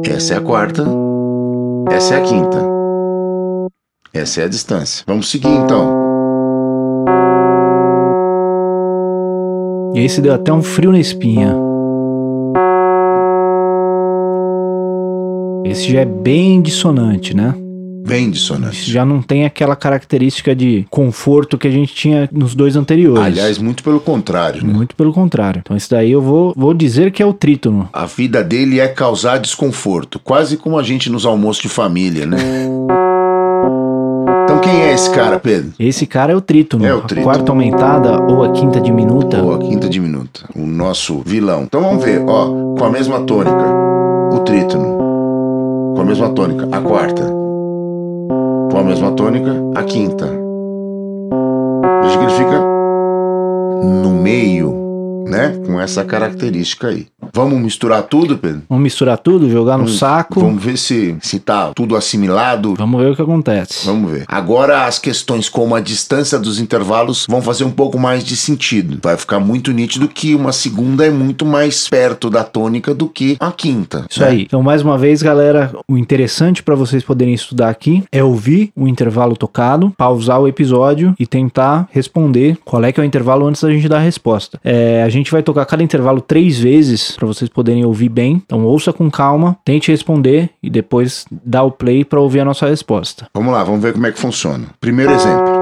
essa 0.05 0.33
é 0.35 0.37
a 0.37 0.41
quarta, 0.41 0.85
essa 1.91 2.15
é 2.15 2.17
a 2.17 2.21
quinta. 2.21 2.80
Essa 4.13 4.41
é 4.41 4.43
a 4.43 4.47
distância. 4.47 5.03
Vamos 5.07 5.29
seguir 5.29 5.47
então. 5.47 6.01
E 9.95 9.99
esse 9.99 10.21
deu 10.21 10.33
até 10.33 10.51
um 10.51 10.61
frio 10.61 10.91
na 10.91 10.99
espinha. 10.99 11.55
Esse 15.65 15.89
já 15.89 16.01
é 16.01 16.05
bem 16.05 16.61
dissonante, 16.61 17.33
né? 17.33 17.55
Bem 18.05 18.23
Esse 18.23 18.31
dissonante. 18.31 18.91
já 18.91 19.05
não 19.05 19.21
tem 19.21 19.45
aquela 19.45 19.75
característica 19.75 20.53
de 20.53 20.85
conforto 20.89 21.57
que 21.57 21.67
a 21.67 21.71
gente 21.71 21.93
tinha 21.93 22.27
nos 22.33 22.53
dois 22.53 22.75
anteriores. 22.75 23.23
Aliás, 23.23 23.57
muito 23.57 23.81
pelo 23.81 24.01
contrário, 24.01 24.65
né? 24.65 24.73
Muito 24.73 24.93
pelo 24.93 25.13
contrário. 25.13 25.61
Então, 25.63 25.77
esse 25.77 25.89
daí 25.89 26.11
eu 26.11 26.21
vou, 26.21 26.53
vou 26.57 26.73
dizer 26.73 27.11
que 27.11 27.23
é 27.23 27.25
o 27.25 27.31
trítono. 27.33 27.87
A 27.93 28.05
vida 28.05 28.43
dele 28.43 28.81
é 28.81 28.87
causar 28.89 29.37
desconforto, 29.37 30.19
quase 30.19 30.57
como 30.57 30.77
a 30.77 30.83
gente 30.83 31.09
nos 31.09 31.25
almoços 31.25 31.61
de 31.61 31.69
família, 31.69 32.25
né? 32.25 32.37
Então 34.51 34.59
quem 34.59 34.81
é 34.81 34.93
esse 34.93 35.09
cara, 35.11 35.39
Pedro? 35.39 35.71
Esse 35.79 36.05
cara 36.05 36.33
é 36.33 36.35
o 36.35 36.41
trítono. 36.41 36.85
É 36.85 36.93
o 36.93 36.97
A 36.97 37.01
trítono. 37.03 37.23
quarta 37.23 37.51
aumentada 37.53 38.21
ou 38.21 38.43
a 38.43 38.51
quinta 38.51 38.81
diminuta. 38.81 39.41
Ou 39.41 39.53
a 39.53 39.57
quinta 39.57 39.87
diminuta, 39.87 40.41
o 40.53 40.65
nosso 40.65 41.21
vilão. 41.25 41.63
Então 41.63 41.81
vamos 41.81 42.03
ver, 42.03 42.21
ó, 42.27 42.47
com 42.77 42.83
a 42.83 42.89
mesma 42.89 43.21
tônica, 43.21 43.65
o 44.33 44.39
trítono. 44.39 44.97
Com 45.95 46.01
a 46.01 46.03
mesma 46.03 46.29
tônica, 46.31 46.67
a 46.69 46.81
quarta. 46.81 47.23
Com 47.23 48.77
a 48.77 48.83
mesma 48.83 49.11
tônica, 49.11 49.55
a 49.73 49.83
quinta. 49.83 50.25
Veja 52.03 52.17
que 52.17 52.23
ele 52.25 52.33
fica 52.33 52.61
no 54.03 54.09
meio, 54.09 54.73
né? 55.27 55.59
Com 55.65 55.79
essa 55.79 56.03
característica 56.03 56.87
aí. 56.87 57.07
Vamos 57.33 57.59
misturar 57.59 58.03
tudo, 58.03 58.37
Pedro? 58.37 58.63
Vamos 58.67 58.83
misturar 58.83 59.17
tudo, 59.17 59.49
jogar 59.49 59.77
no 59.77 59.85
Vamos- 59.85 59.99
saco. 59.99 60.39
Vamos... 60.39 60.51
Vamos 60.51 60.63
ver 60.65 60.77
se, 60.77 61.15
se 61.21 61.39
tá 61.39 61.71
tudo 61.73 61.95
assimilado. 61.95 62.75
ver 62.75 63.11
o 63.11 63.15
que 63.15 63.21
acontece. 63.21 63.85
Vamos 63.85 64.11
ver. 64.11 64.25
Agora 64.27 64.85
as 64.85 64.99
questões 64.99 65.47
como 65.47 65.73
a 65.75 65.79
distância 65.79 66.37
dos 66.37 66.59
intervalos 66.59 67.25
vão 67.29 67.41
fazer 67.41 67.63
um 67.63 67.71
pouco 67.71 67.97
mais 67.97 68.23
de 68.23 68.35
sentido. 68.35 68.99
Vai 69.01 69.15
ficar 69.15 69.39
muito 69.39 69.71
nítido 69.71 70.07
que 70.07 70.35
uma 70.35 70.51
segunda 70.51 71.05
é 71.05 71.09
muito 71.09 71.45
mais 71.45 71.87
perto 71.87 72.29
da 72.29 72.43
tônica 72.43 72.93
do 72.93 73.07
que 73.07 73.37
a 73.39 73.51
quinta. 73.51 74.05
Isso 74.09 74.19
né? 74.19 74.27
aí. 74.27 74.41
Então, 74.43 74.61
mais 74.61 74.81
uma 74.81 74.97
vez, 74.97 75.21
galera, 75.21 75.71
o 75.87 75.97
interessante 75.97 76.61
para 76.61 76.75
vocês 76.75 77.03
poderem 77.03 77.33
estudar 77.33 77.69
aqui 77.69 78.03
é 78.11 78.23
ouvir 78.23 78.71
o 78.75 78.87
intervalo 78.87 79.35
tocado, 79.35 79.91
pausar 79.97 80.39
o 80.41 80.47
episódio 80.47 81.15
e 81.19 81.25
tentar 81.25 81.87
responder 81.91 82.57
qual 82.65 82.83
é 82.83 82.91
que 82.91 82.99
é 82.99 83.03
o 83.03 83.05
intervalo 83.05 83.47
antes 83.47 83.61
da 83.61 83.71
gente 83.71 83.87
dar 83.87 83.97
a 83.97 84.01
resposta. 84.01 84.59
É, 84.63 85.03
a 85.03 85.09
gente 85.11 85.31
vai 85.31 85.43
tocar 85.43 85.65
cada 85.65 85.83
intervalo 85.83 86.21
três 86.21 86.59
vezes 86.59 87.11
para 87.11 87.27
vocês 87.27 87.49
poderem 87.49 87.85
ouvir 87.85 88.09
bem. 88.09 88.41
Então, 88.43 88.65
ouça 88.65 88.91
com 88.91 89.11
calma, 89.11 89.57
tente 89.63 89.91
responder 89.91 90.49
e 90.63 90.69
depois 90.69 91.25
dá 91.31 91.61
o 91.61 91.71
play 91.71 92.03
para 92.03 92.19
ouvir 92.19 92.39
a 92.39 92.45
nossa 92.45 92.67
resposta. 92.67 93.27
Vamos 93.33 93.53
lá, 93.53 93.63
vamos 93.63 93.81
ver 93.81 93.93
como 93.93 94.07
é 94.07 94.11
que 94.11 94.19
funciona. 94.19 94.67
Primeiro 94.79 95.11
exemplo. 95.11 95.61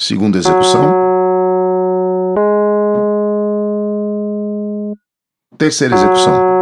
Segunda 0.00 0.38
execução. 0.38 0.92
Terceira 5.56 5.94
execução. 5.94 6.53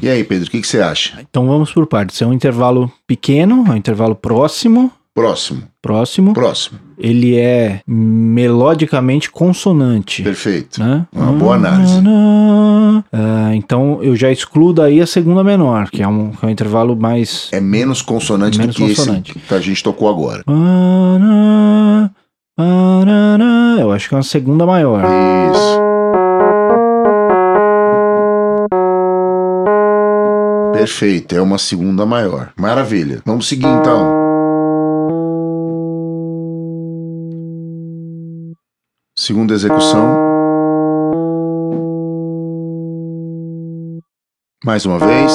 E 0.00 0.08
aí, 0.08 0.24
Pedro, 0.24 0.48
o 0.48 0.50
que, 0.50 0.60
que 0.60 0.66
você 0.66 0.80
acha? 0.80 1.18
Então, 1.20 1.46
vamos 1.46 1.72
por 1.72 1.86
partes. 1.86 2.20
É 2.22 2.26
um 2.26 2.32
intervalo 2.32 2.90
pequeno, 3.06 3.64
é 3.68 3.70
um 3.72 3.76
intervalo 3.76 4.14
próximo. 4.14 4.90
Próximo, 5.14 5.64
Próximo. 5.82 6.32
próximo. 6.32 6.78
Ele 6.96 7.36
é 7.36 7.82
melodicamente 7.86 9.30
consonante. 9.30 10.22
Perfeito. 10.22 10.80
né? 10.82 11.06
Uma 11.14 11.32
boa 11.32 11.56
análise. 11.56 11.92
Ah, 13.12 13.50
então 13.54 13.98
eu 14.02 14.16
já 14.16 14.30
excluo 14.32 14.72
daí 14.72 15.02
a 15.02 15.06
segunda 15.06 15.44
menor, 15.44 15.90
que 15.90 16.02
é 16.02 16.08
um, 16.08 16.30
que 16.30 16.42
é 16.42 16.48
um 16.48 16.50
intervalo 16.50 16.96
mais. 16.96 17.50
É 17.52 17.60
menos 17.60 18.00
consonante 18.00 18.56
Menos 18.56 18.74
do 18.74 18.78
que 18.86 18.94
consonante. 18.94 19.32
esse 19.36 19.46
que 19.46 19.54
a 19.54 19.60
gente 19.60 19.82
tocou 19.82 20.08
agora. 20.08 20.42
Eu 23.78 23.92
acho 23.92 24.08
que 24.08 24.14
é 24.14 24.16
uma 24.16 24.22
segunda 24.22 24.64
maior. 24.64 25.02
Isso. 25.52 25.78
Perfeito, 30.82 31.36
é 31.36 31.40
uma 31.40 31.58
segunda 31.58 32.04
maior. 32.04 32.52
Maravilha. 32.58 33.22
Vamos 33.24 33.46
seguir 33.46 33.68
então. 33.68 34.04
Segunda 39.16 39.54
execução. 39.54 40.04
Mais 44.64 44.84
uma 44.84 44.98
vez. 44.98 45.32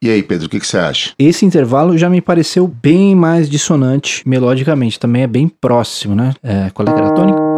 E 0.00 0.08
aí, 0.10 0.22
Pedro, 0.22 0.46
o 0.46 0.48
que, 0.48 0.60
que 0.60 0.66
você 0.68 0.78
acha? 0.78 1.12
Esse 1.18 1.44
intervalo 1.44 1.98
já 1.98 2.08
me 2.08 2.20
pareceu 2.20 2.68
bem 2.68 3.16
mais 3.16 3.50
dissonante 3.50 4.22
melodicamente. 4.24 5.00
Também 5.00 5.24
é 5.24 5.26
bem 5.26 5.48
próximo, 5.48 6.14
né? 6.14 6.34
É, 6.40 6.70
qual 6.70 6.86
é 6.86 6.92
que 6.92 7.00
era 7.00 7.08
a 7.08 7.12
tônica? 7.14 7.54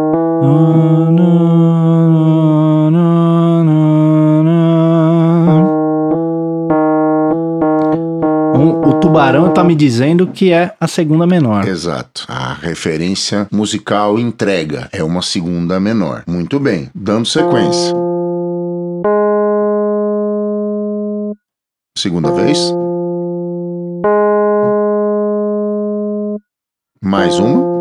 O 8.87 8.93
tubarão 9.01 9.53
tá 9.53 9.65
me 9.65 9.75
dizendo 9.75 10.27
que 10.27 10.53
é 10.53 10.73
a 10.79 10.87
segunda 10.87 11.27
menor. 11.27 11.67
Exato. 11.67 12.23
A 12.29 12.53
referência 12.53 13.45
musical 13.51 14.17
entrega 14.17 14.87
é 14.93 15.03
uma 15.03 15.21
segunda 15.21 15.77
menor. 15.77 16.23
Muito 16.25 16.57
bem. 16.57 16.89
Dando 16.95 17.25
sequência. 17.25 17.93
Segunda 21.97 22.31
vez. 22.31 22.73
Mais 27.03 27.37
uma. 27.39 27.76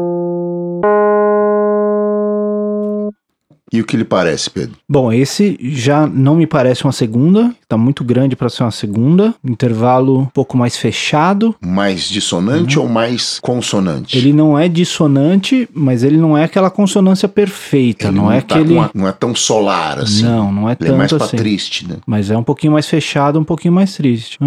E 3.73 3.81
o 3.81 3.85
que 3.85 3.97
lhe 3.97 4.05
parece, 4.05 4.49
Pedro? 4.49 4.77
Bom, 4.89 5.13
esse 5.13 5.59
já 5.61 6.07
não 6.07 6.37
me 6.37 6.47
parece 6.47 6.85
uma 6.85 6.93
segunda, 6.93 7.53
tá 7.69 7.77
muito 7.77 8.05
grande 8.05 8.37
para 8.37 8.49
ser 8.49 8.63
uma 8.63 8.71
segunda. 8.71 9.35
Intervalo 9.45 10.21
um 10.21 10.25
pouco 10.27 10.57
mais 10.57 10.77
fechado. 10.77 11.53
Mais 11.61 12.09
dissonante 12.09 12.79
ou 12.79 12.89
mais 12.89 13.41
consonante? 13.41 14.17
Uhum. 14.17 14.23
Ele 14.23 14.33
não 14.33 14.57
é 14.59 14.69
dissonante, 14.69 15.69
mas 15.75 16.05
ele 16.05 16.17
não 16.17 16.39
é 16.39 16.45
aquela 16.45 16.71
consonância 16.71 17.27
perfeita, 17.29 18.07
Ele 18.07 18.17
não, 18.17 18.31
é 18.31 18.41
tá 18.41 18.55
aquele 18.55 18.75
com 18.77 18.83
a- 18.83 18.91
não 18.95 19.09
é 19.09 19.13
tão 19.13 19.35
solar 19.35 19.99
assim. 19.99 20.23
Não, 20.23 20.53
não 20.53 20.71
é 20.71 20.77
Ele 20.81 20.91
é 20.91 20.97
mais 20.97 21.11
tanto 21.11 21.19
pra 21.19 21.27
assim. 21.27 21.37
triste, 21.37 21.89
né? 21.89 21.97
Mas 22.07 22.31
é 22.31 22.39
um 22.39 22.45
pouquinho 22.45 22.73
mais 22.73 22.87
fechado, 22.87 23.39
um 23.41 23.45
pouquinho 23.45 23.75
mais 23.75 23.95
triste. 23.97 24.39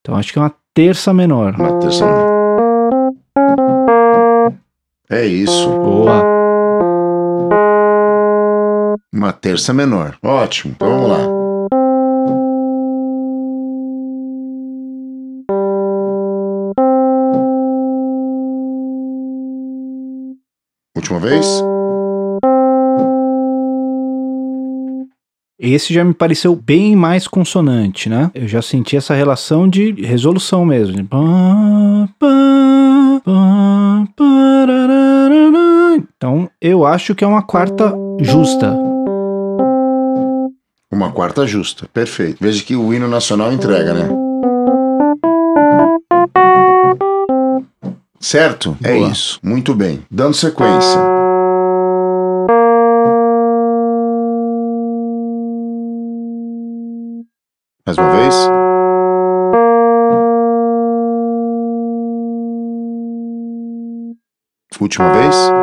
Então 0.00 0.14
acho 0.16 0.32
que 0.32 0.38
é 0.38 0.42
uma 0.42 0.52
terça 0.74 1.12
menor. 1.12 1.54
Uma 1.58 1.78
terça 1.80 2.06
menor. 2.06 2.31
É 5.12 5.26
isso. 5.26 5.68
Boa. 5.68 6.24
Uma 9.12 9.30
terça 9.30 9.74
menor. 9.74 10.16
Ótimo. 10.22 10.72
Então 10.74 10.88
vamos 10.88 11.10
lá. 11.10 11.18
Última 20.96 21.18
vez. 21.20 21.62
Esse 25.58 25.92
já 25.92 26.02
me 26.02 26.14
pareceu 26.14 26.56
bem 26.56 26.96
mais 26.96 27.28
consonante, 27.28 28.08
né? 28.08 28.30
Eu 28.34 28.48
já 28.48 28.62
senti 28.62 28.96
essa 28.96 29.12
relação 29.12 29.68
de 29.68 29.92
resolução 29.92 30.64
mesmo. 30.64 30.96
de 30.96 31.02
pá, 31.04 31.18
pá, 32.18 33.20
pá, 33.22 34.51
eu 36.62 36.86
acho 36.86 37.12
que 37.12 37.24
é 37.24 37.26
uma 37.26 37.42
quarta 37.42 37.92
justa. 38.20 38.72
Uma 40.92 41.10
quarta 41.10 41.44
justa. 41.44 41.88
Perfeito. 41.92 42.38
Veja 42.40 42.62
que 42.62 42.76
o 42.76 42.94
hino 42.94 43.08
nacional 43.08 43.52
entrega, 43.52 43.92
né? 43.92 44.08
Certo? 48.20 48.76
É 48.84 48.94
Boa. 48.94 49.08
isso. 49.08 49.40
Muito 49.42 49.74
bem. 49.74 50.04
Dando 50.08 50.34
sequência. 50.34 51.00
Mais 57.84 57.98
uma 57.98 58.12
vez. 58.12 58.34
Última 64.80 65.12
vez. 65.12 65.61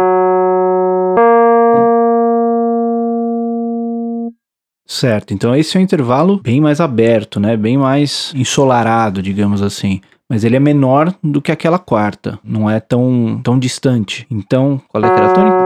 Certo, 4.99 5.33
então 5.33 5.55
esse 5.55 5.77
é 5.77 5.79
um 5.79 5.83
intervalo 5.83 6.41
bem 6.43 6.59
mais 6.59 6.81
aberto, 6.81 7.39
né? 7.39 7.55
Bem 7.55 7.77
mais 7.77 8.33
ensolarado, 8.35 9.21
digamos 9.21 9.61
assim. 9.61 10.01
Mas 10.29 10.43
ele 10.43 10.57
é 10.57 10.59
menor 10.59 11.13
do 11.23 11.41
que 11.41 11.53
aquela 11.53 11.79
quarta, 11.79 12.37
não 12.43 12.69
é 12.69 12.81
tão, 12.81 13.39
tão 13.41 13.57
distante. 13.57 14.27
Então, 14.29 14.81
qual 14.89 15.01
é 15.01 15.07
a 15.07 15.33
tônica? 15.33 15.57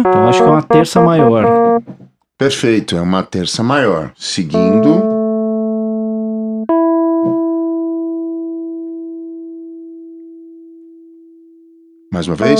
Então 0.00 0.28
acho 0.28 0.42
que 0.42 0.48
é 0.48 0.50
uma 0.50 0.62
terça 0.62 1.00
maior. 1.00 1.80
Perfeito, 2.36 2.96
é 2.96 3.00
uma 3.00 3.22
terça 3.22 3.62
maior. 3.62 4.10
Seguindo. 4.16 5.15
Mais 12.16 12.26
uma 12.28 12.34
vez. 12.34 12.58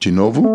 De 0.00 0.10
novo. 0.10 0.48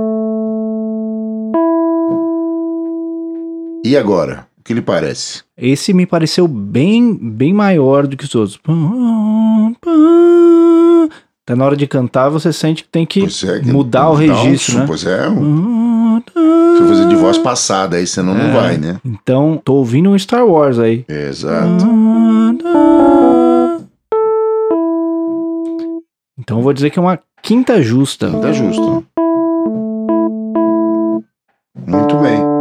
E 3.86 3.96
agora? 3.96 4.48
O 4.58 4.64
que 4.64 4.74
lhe 4.74 4.82
parece? 4.82 5.44
Esse 5.56 5.94
me 5.94 6.08
pareceu 6.08 6.48
bem, 6.48 7.14
bem 7.14 7.54
maior 7.54 8.08
do 8.08 8.18
que 8.18 8.24
os 8.26 8.34
outros. 8.34 8.60
Até 11.44 11.54
na 11.56 11.64
hora 11.64 11.78
de 11.78 11.86
cantar 11.86 12.30
você 12.30 12.52
sente 12.52 12.86
que 12.86 12.90
tem 12.90 13.06
que 13.06 13.24
é, 13.24 13.60
que 13.60 13.72
mudar 13.72 14.10
o 14.10 14.14
um 14.14 14.16
registro, 14.16 14.72
su- 14.72 14.80
né? 14.80 14.86
Pois 14.88 15.06
é, 15.06 15.30
um- 15.30 16.20
se 16.76 16.82
eu 16.82 16.88
fazer 16.88 17.08
de 17.08 17.16
voz 17.16 17.38
passada, 17.38 17.98
aí 17.98 18.06
senão 18.08 18.34
não 18.34 18.46
É. 18.50 18.54
vai, 18.54 18.78
né? 18.78 19.00
Então, 19.06 19.60
tô 19.64 19.76
ouvindo 19.76 20.10
um 20.10 20.18
Star 20.20 20.46
Wars 20.46 20.78
aí. 20.80 21.06
Exato. 21.08 21.86
Então 26.38 26.58
eu 26.58 26.64
vou 26.64 26.74
dizer 26.74 26.90
que 26.90 27.00
é 27.00 27.02
uma 27.02 27.20
quinta 27.42 27.82
justa. 27.82 28.30
Tá 28.40 28.52
justo. 28.52 29.06
Muito 31.88 32.18
bem. 32.18 32.55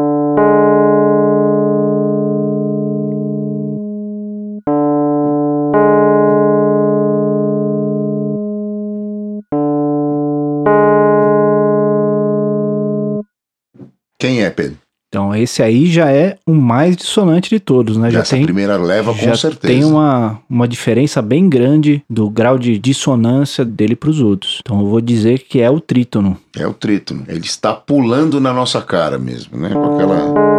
Quem 14.25 14.43
é, 14.43 14.49
Pedro? 14.49 14.79
Então 15.15 15.33
esse 15.33 15.63
aí 15.63 15.87
já 15.87 16.11
é 16.11 16.37
o 16.45 16.55
mais 16.55 16.97
dissonante 16.97 17.49
de 17.49 17.61
todos, 17.61 17.97
né? 17.97 18.11
Já 18.11 18.21
Essa 18.21 18.35
tem, 18.35 18.45
primeira 18.45 18.77
leva, 18.77 19.13
com 19.15 19.35
certeza. 19.37 19.61
tem 19.61 19.85
uma, 19.85 20.41
uma 20.51 20.67
diferença 20.67 21.23
bem 21.23 21.49
grande 21.49 22.03
do 22.11 22.29
grau 22.29 22.59
de 22.59 22.77
dissonância 22.79 23.65
dele 23.65 23.95
para 23.95 24.11
os 24.11 24.21
outros. 24.21 24.59
Então 24.61 24.81
eu 24.81 24.89
vou 24.89 25.01
dizer 25.01 25.39
que 25.41 25.61
é 25.61 25.71
o 25.71 25.79
trítono. 25.79 26.37
É 26.57 26.67
o 26.67 26.73
trítono. 26.73 27.23
Ele 27.29 27.45
está 27.45 27.73
pulando 27.73 28.41
na 28.41 28.53
nossa 28.53 28.81
cara 28.83 29.17
mesmo, 29.17 29.57
né? 29.57 29.71
Com 29.71 29.95
aquela. 29.95 30.54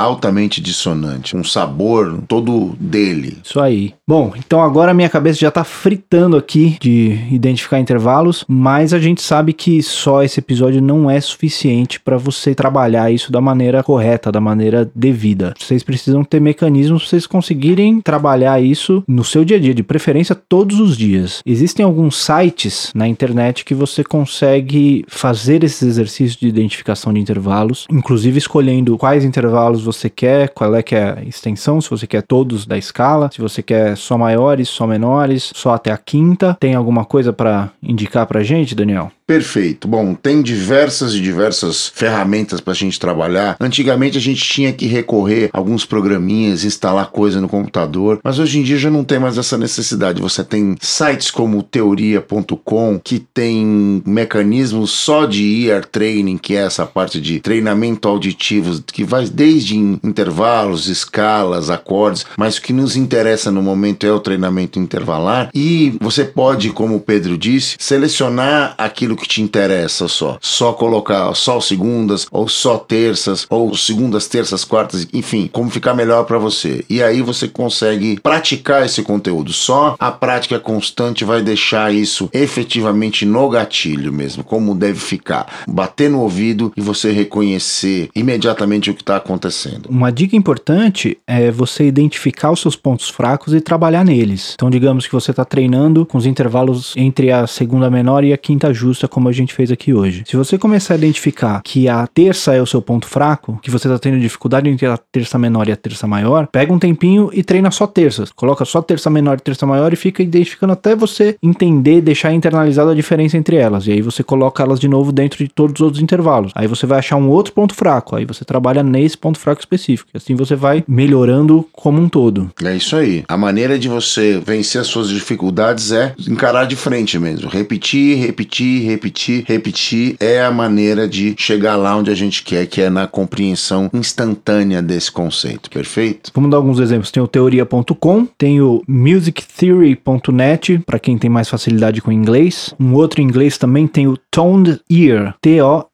Altamente 0.00 0.62
dissonante. 0.62 1.36
Um 1.36 1.44
sabor 1.44 2.22
todo 2.26 2.74
dele. 2.80 3.36
Isso 3.44 3.60
aí. 3.60 3.92
Bom, 4.08 4.32
então 4.34 4.62
agora 4.62 4.94
minha 4.94 5.10
cabeça 5.10 5.38
já 5.38 5.50
tá 5.50 5.62
fritando 5.62 6.38
aqui 6.38 6.78
de 6.80 7.18
identificar 7.30 7.78
intervalos, 7.78 8.42
mas 8.48 8.94
a 8.94 8.98
gente 8.98 9.20
sabe 9.20 9.52
que 9.52 9.82
só 9.82 10.22
esse 10.22 10.40
episódio 10.40 10.80
não 10.80 11.10
é 11.10 11.20
suficiente 11.20 12.00
para 12.00 12.16
você 12.16 12.54
trabalhar 12.54 13.10
isso 13.10 13.30
da 13.30 13.42
maneira 13.42 13.82
correta, 13.82 14.32
da 14.32 14.40
maneira 14.40 14.90
devida. 14.94 15.52
Vocês 15.58 15.82
precisam 15.82 16.24
ter 16.24 16.40
mecanismos 16.40 17.02
para 17.02 17.10
vocês 17.10 17.26
conseguirem 17.26 18.00
trabalhar 18.00 18.58
isso 18.58 19.04
no 19.06 19.22
seu 19.22 19.44
dia 19.44 19.58
a 19.58 19.60
dia, 19.60 19.74
de 19.74 19.82
preferência 19.82 20.34
todos 20.34 20.80
os 20.80 20.96
dias. 20.96 21.42
Existem 21.44 21.84
alguns 21.84 22.16
sites 22.16 22.90
na 22.94 23.06
internet 23.06 23.66
que 23.66 23.74
você 23.74 24.02
consegue 24.02 25.04
fazer 25.08 25.62
esses 25.62 25.82
exercícios 25.82 26.36
de 26.36 26.48
identificação 26.48 27.12
de 27.12 27.20
intervalos, 27.20 27.86
inclusive 27.90 28.38
escolhendo 28.38 28.96
quais 28.96 29.24
intervalos 29.24 29.89
você 29.92 30.08
quer, 30.08 30.48
qual 30.50 30.74
é 30.74 30.82
que 30.82 30.94
é 30.94 31.18
a 31.18 31.22
extensão, 31.22 31.80
se 31.80 31.90
você 31.90 32.06
quer 32.06 32.22
todos 32.22 32.66
da 32.66 32.78
escala, 32.78 33.30
se 33.32 33.40
você 33.40 33.62
quer 33.62 33.96
só 33.96 34.16
maiores, 34.16 34.68
só 34.68 34.86
menores, 34.86 35.52
só 35.54 35.74
até 35.74 35.90
a 35.90 35.98
quinta. 35.98 36.56
Tem 36.58 36.74
alguma 36.74 37.04
coisa 37.04 37.32
para 37.32 37.70
indicar 37.82 38.26
pra 38.26 38.42
gente, 38.42 38.74
Daniel? 38.74 39.10
Perfeito. 39.30 39.86
Bom, 39.86 40.12
tem 40.12 40.42
diversas 40.42 41.14
e 41.14 41.20
diversas 41.20 41.86
ferramentas 41.86 42.60
para 42.60 42.72
a 42.72 42.76
gente 42.76 42.98
trabalhar. 42.98 43.56
Antigamente 43.60 44.18
a 44.18 44.20
gente 44.20 44.42
tinha 44.42 44.72
que 44.72 44.86
recorrer 44.86 45.50
a 45.52 45.58
alguns 45.58 45.84
programinhas, 45.84 46.64
instalar 46.64 47.12
coisa 47.12 47.40
no 47.40 47.48
computador, 47.48 48.18
mas 48.24 48.40
hoje 48.40 48.58
em 48.58 48.64
dia 48.64 48.76
já 48.76 48.90
não 48.90 49.04
tem 49.04 49.20
mais 49.20 49.38
essa 49.38 49.56
necessidade. 49.56 50.20
Você 50.20 50.42
tem 50.42 50.74
sites 50.80 51.30
como 51.30 51.62
teoria.com 51.62 52.98
que 52.98 53.20
tem 53.20 54.02
mecanismos 54.04 54.90
só 54.90 55.26
de 55.26 55.68
ear 55.68 55.84
training, 55.84 56.36
que 56.36 56.56
é 56.56 56.64
essa 56.64 56.84
parte 56.84 57.20
de 57.20 57.38
treinamento 57.38 58.08
auditivo, 58.08 58.82
que 58.82 59.04
vai 59.04 59.28
desde 59.28 59.69
intervalos, 59.76 60.86
escalas, 60.86 61.70
acordes, 61.70 62.24
mas 62.36 62.56
o 62.56 62.62
que 62.62 62.72
nos 62.72 62.96
interessa 62.96 63.50
no 63.50 63.62
momento 63.62 64.06
é 64.06 64.12
o 64.12 64.20
treinamento 64.20 64.78
intervalar. 64.78 65.50
E 65.54 65.96
você 66.00 66.24
pode, 66.24 66.70
como 66.70 66.96
o 66.96 67.00
Pedro 67.00 67.36
disse, 67.36 67.76
selecionar 67.78 68.74
aquilo 68.78 69.16
que 69.16 69.28
te 69.28 69.42
interessa 69.42 70.08
só. 70.08 70.38
Só 70.40 70.72
colocar 70.72 71.34
só 71.34 71.60
segundas, 71.60 72.26
ou 72.30 72.48
só 72.48 72.78
terças, 72.78 73.46
ou 73.48 73.76
segundas, 73.76 74.26
terças, 74.26 74.64
quartas, 74.64 75.06
enfim, 75.12 75.48
como 75.52 75.70
ficar 75.70 75.94
melhor 75.94 76.24
para 76.24 76.38
você. 76.38 76.84
E 76.88 77.02
aí 77.02 77.22
você 77.22 77.48
consegue 77.48 78.18
praticar 78.20 78.84
esse 78.84 79.02
conteúdo. 79.02 79.52
Só 79.52 79.96
a 79.98 80.10
prática 80.10 80.58
constante 80.58 81.24
vai 81.24 81.42
deixar 81.42 81.92
isso 81.92 82.28
efetivamente 82.32 83.24
no 83.24 83.48
gatilho 83.48 84.12
mesmo, 84.12 84.44
como 84.44 84.74
deve 84.74 84.98
ficar. 84.98 85.64
Bater 85.68 86.10
no 86.10 86.20
ouvido 86.20 86.72
e 86.76 86.80
você 86.80 87.10
reconhecer 87.12 88.10
imediatamente 88.14 88.90
o 88.90 88.94
que 88.94 89.02
está 89.02 89.16
acontecendo. 89.16 89.59
Uma 89.88 90.10
dica 90.10 90.36
importante 90.36 91.18
é 91.26 91.50
você 91.50 91.86
identificar 91.86 92.50
os 92.50 92.60
seus 92.60 92.76
pontos 92.76 93.08
fracos 93.08 93.54
e 93.54 93.60
trabalhar 93.60 94.04
neles. 94.04 94.52
Então, 94.54 94.70
digamos 94.70 95.06
que 95.06 95.12
você 95.12 95.30
está 95.30 95.44
treinando 95.44 96.06
com 96.06 96.18
os 96.18 96.26
intervalos 96.26 96.94
entre 96.96 97.30
a 97.30 97.46
segunda 97.46 97.90
menor 97.90 98.24
e 98.24 98.32
a 98.32 98.38
quinta 98.38 98.72
justa, 98.72 99.08
como 99.08 99.28
a 99.28 99.32
gente 99.32 99.54
fez 99.54 99.70
aqui 99.70 99.92
hoje. 99.92 100.24
Se 100.26 100.36
você 100.36 100.56
começar 100.58 100.94
a 100.94 100.96
identificar 100.96 101.60
que 101.62 101.88
a 101.88 102.06
terça 102.06 102.54
é 102.54 102.62
o 102.62 102.66
seu 102.66 102.80
ponto 102.80 103.06
fraco, 103.06 103.58
que 103.62 103.70
você 103.70 103.88
está 103.88 103.98
tendo 103.98 104.20
dificuldade 104.20 104.68
entre 104.68 104.86
a 104.86 104.96
terça 104.96 105.38
menor 105.38 105.68
e 105.68 105.72
a 105.72 105.76
terça 105.76 106.06
maior, 106.06 106.46
pega 106.46 106.72
um 106.72 106.78
tempinho 106.78 107.30
e 107.32 107.42
treina 107.42 107.70
só 107.70 107.86
terças. 107.86 108.30
Coloca 108.32 108.64
só 108.64 108.80
terça 108.80 109.10
menor 109.10 109.38
e 109.38 109.42
terça 109.42 109.66
maior 109.66 109.92
e 109.92 109.96
fica 109.96 110.22
identificando 110.22 110.72
até 110.72 110.94
você 110.94 111.36
entender, 111.42 112.00
deixar 112.00 112.32
internalizado 112.32 112.90
a 112.90 112.94
diferença 112.94 113.36
entre 113.36 113.56
elas. 113.56 113.86
E 113.86 113.92
aí 113.92 114.02
você 114.02 114.22
coloca 114.22 114.62
elas 114.62 114.78
de 114.78 114.88
novo 114.88 115.12
dentro 115.12 115.38
de 115.44 115.50
todos 115.50 115.74
os 115.74 115.80
outros 115.80 116.02
intervalos. 116.02 116.52
Aí 116.54 116.66
você 116.66 116.86
vai 116.86 116.98
achar 116.98 117.16
um 117.16 117.28
outro 117.28 117.52
ponto 117.52 117.74
fraco. 117.74 118.16
Aí 118.16 118.24
você 118.24 118.44
trabalha 118.44 118.82
nesse 118.82 119.16
ponto 119.16 119.38
fraco 119.38 119.49
específico. 119.58 120.10
Assim 120.14 120.36
você 120.36 120.54
vai 120.54 120.84
melhorando 120.86 121.66
como 121.72 122.00
um 122.00 122.08
todo. 122.08 122.50
É 122.62 122.76
isso 122.76 122.94
aí. 122.94 123.24
A 123.26 123.36
maneira 123.36 123.78
de 123.78 123.88
você 123.88 124.40
vencer 124.44 124.80
as 124.80 124.86
suas 124.86 125.08
dificuldades 125.08 125.90
é 125.90 126.14
encarar 126.28 126.64
de 126.64 126.76
frente 126.76 127.18
mesmo. 127.18 127.48
Repetir, 127.48 128.18
repetir, 128.18 128.84
repetir, 128.84 129.44
repetir 129.46 130.16
é 130.20 130.42
a 130.42 130.50
maneira 130.50 131.08
de 131.08 131.34
chegar 131.36 131.76
lá 131.76 131.96
onde 131.96 132.10
a 132.10 132.14
gente 132.14 132.42
quer, 132.42 132.66
que 132.66 132.80
é 132.80 132.90
na 132.90 133.06
compreensão 133.06 133.90
instantânea 133.92 134.82
desse 134.82 135.10
conceito, 135.10 135.70
perfeito? 135.70 136.30
Vamos 136.34 136.50
dar 136.50 136.58
alguns 136.58 136.78
exemplos. 136.78 137.10
Tem 137.10 137.22
o 137.22 137.28
teoria.com, 137.28 138.26
tem 138.38 138.60
o 138.60 138.82
musictheory.net, 138.86 140.78
para 140.86 140.98
quem 140.98 141.16
tem 141.18 141.30
mais 141.30 141.48
facilidade 141.48 142.02
com 142.02 142.12
inglês. 142.12 142.74
Um 142.78 142.94
outro 142.94 143.20
em 143.20 143.24
inglês 143.24 143.58
também 143.58 143.86
tem 143.86 144.06
o 144.06 144.16
Toned 144.30 144.80
Ear, 144.90 145.34
T-O-N-E-D-E-A-R 145.40 145.90